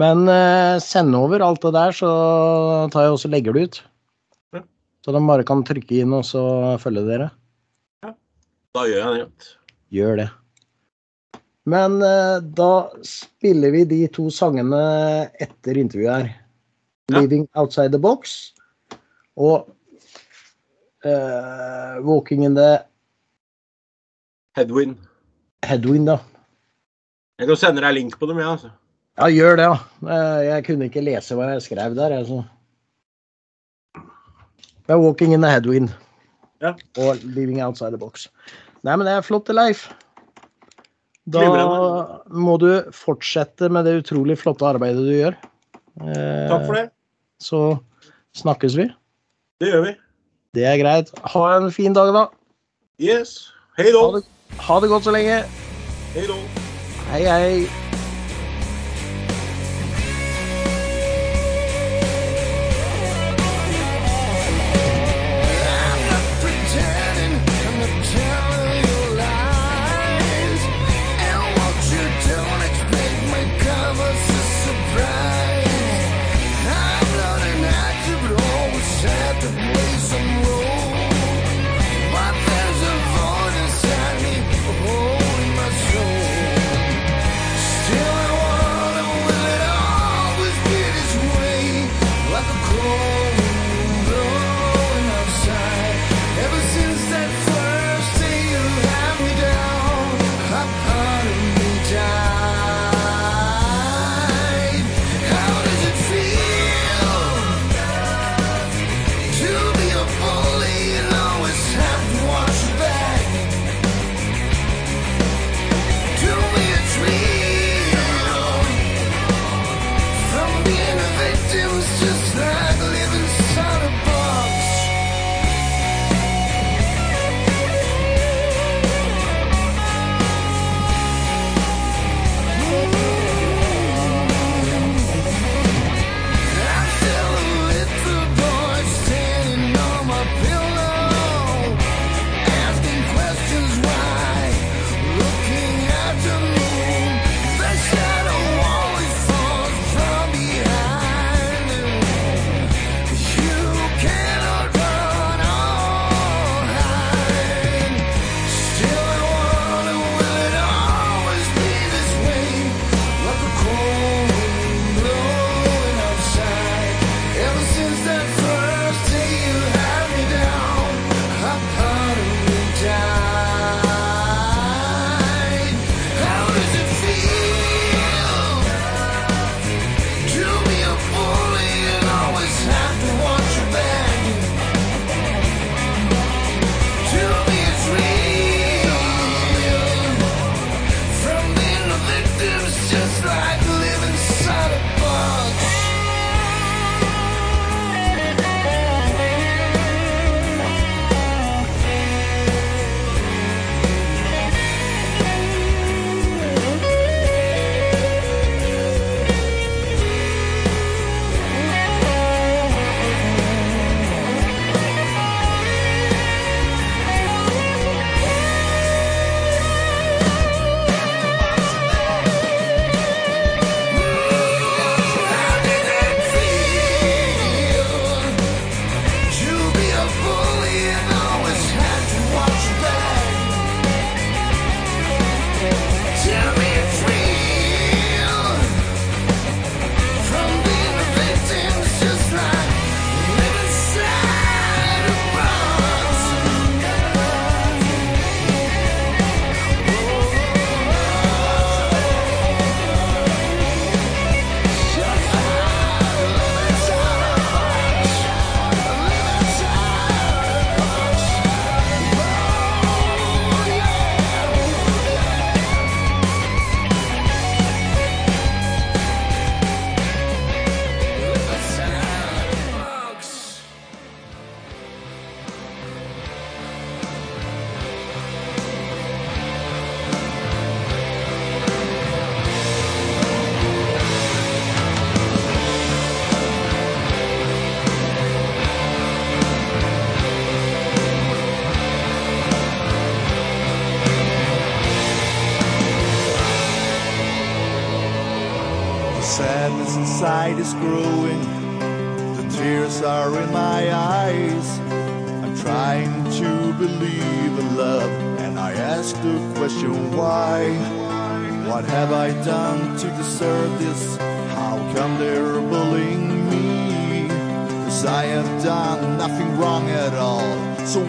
[0.00, 2.12] Men eh, send over alt det der, så
[2.94, 3.80] tar jeg også og legger det ut.
[4.56, 4.64] Ja.
[5.04, 6.44] Så de bare kan trykke inn og så
[6.80, 7.28] følge dere.
[8.06, 8.14] Ja.
[8.78, 9.52] Da gjør jeg det.
[9.92, 10.30] Gjør det.
[11.64, 14.80] Men eh, da spiller vi de to sangene
[15.40, 16.30] etter intervjuet her.
[17.10, 17.20] Ja.
[17.20, 18.54] 'Living Outside the Box'
[19.36, 19.68] og
[21.04, 22.78] uh, 'Walking in the
[24.56, 24.96] Headwind.
[25.66, 26.18] Headwind', da.
[27.38, 28.46] Jeg kan sende deg link på dem, jeg.
[28.46, 28.70] Ja, altså.
[29.18, 29.76] Ja, gjør det, ja.
[30.08, 32.16] Eh, Jeg kunne ikke lese hva jeg skrev der.
[32.18, 32.42] Altså.
[34.86, 35.92] Det er 'Walking in the Headwind'
[36.62, 36.72] Ja.
[36.98, 38.28] og 'Living Outside the Box'.
[38.82, 39.90] Nei, men det er flott, Leif.
[41.30, 41.42] Da
[42.34, 45.36] må du fortsette med det utrolig flotte arbeidet du gjør.
[46.02, 46.86] Eh, Takk for det.
[47.42, 47.60] Så
[48.38, 48.88] snakkes vi.
[49.62, 49.94] Det gjør vi.
[50.58, 51.12] Det er greit.
[51.34, 52.26] Ha en fin dag, da.
[52.98, 53.52] Yes.
[53.78, 54.24] Hei Ha det,
[54.66, 55.42] ha det godt så lenge.
[56.12, 56.36] Hei då.
[57.12, 57.91] Hei, hei.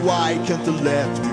[0.04, 1.33] why can't the left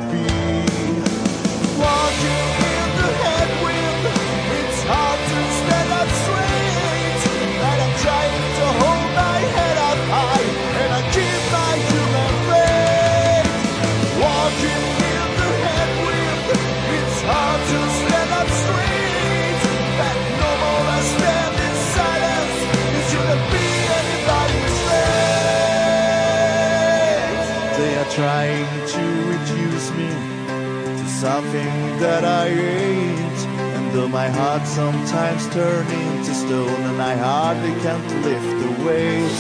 [32.01, 33.40] that I ate.
[33.76, 39.38] And though my heart sometimes turns into stone and I hardly can lift the weight.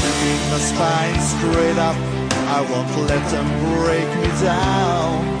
[0.00, 1.96] Keeping my spine straight up,
[2.56, 5.38] I won't let them break me down.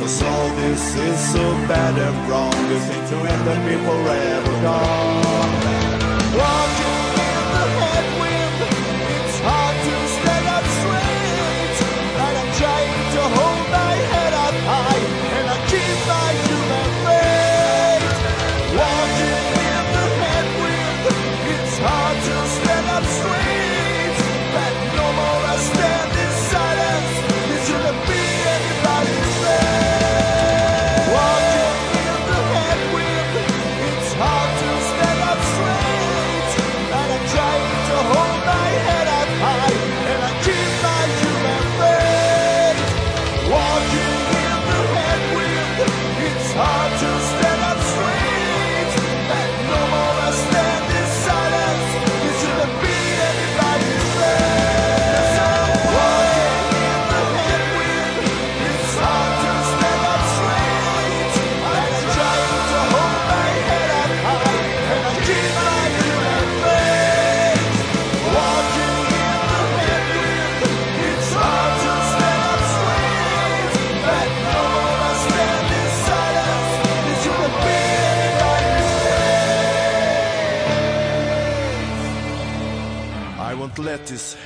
[0.00, 4.62] Cause all this is so bad and wrong, you think to end and be forever
[4.62, 5.26] gone.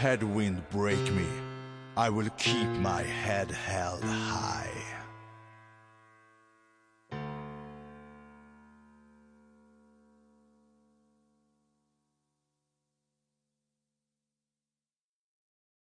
[0.00, 1.26] headwind break me,
[1.94, 4.69] I will keep my head held high.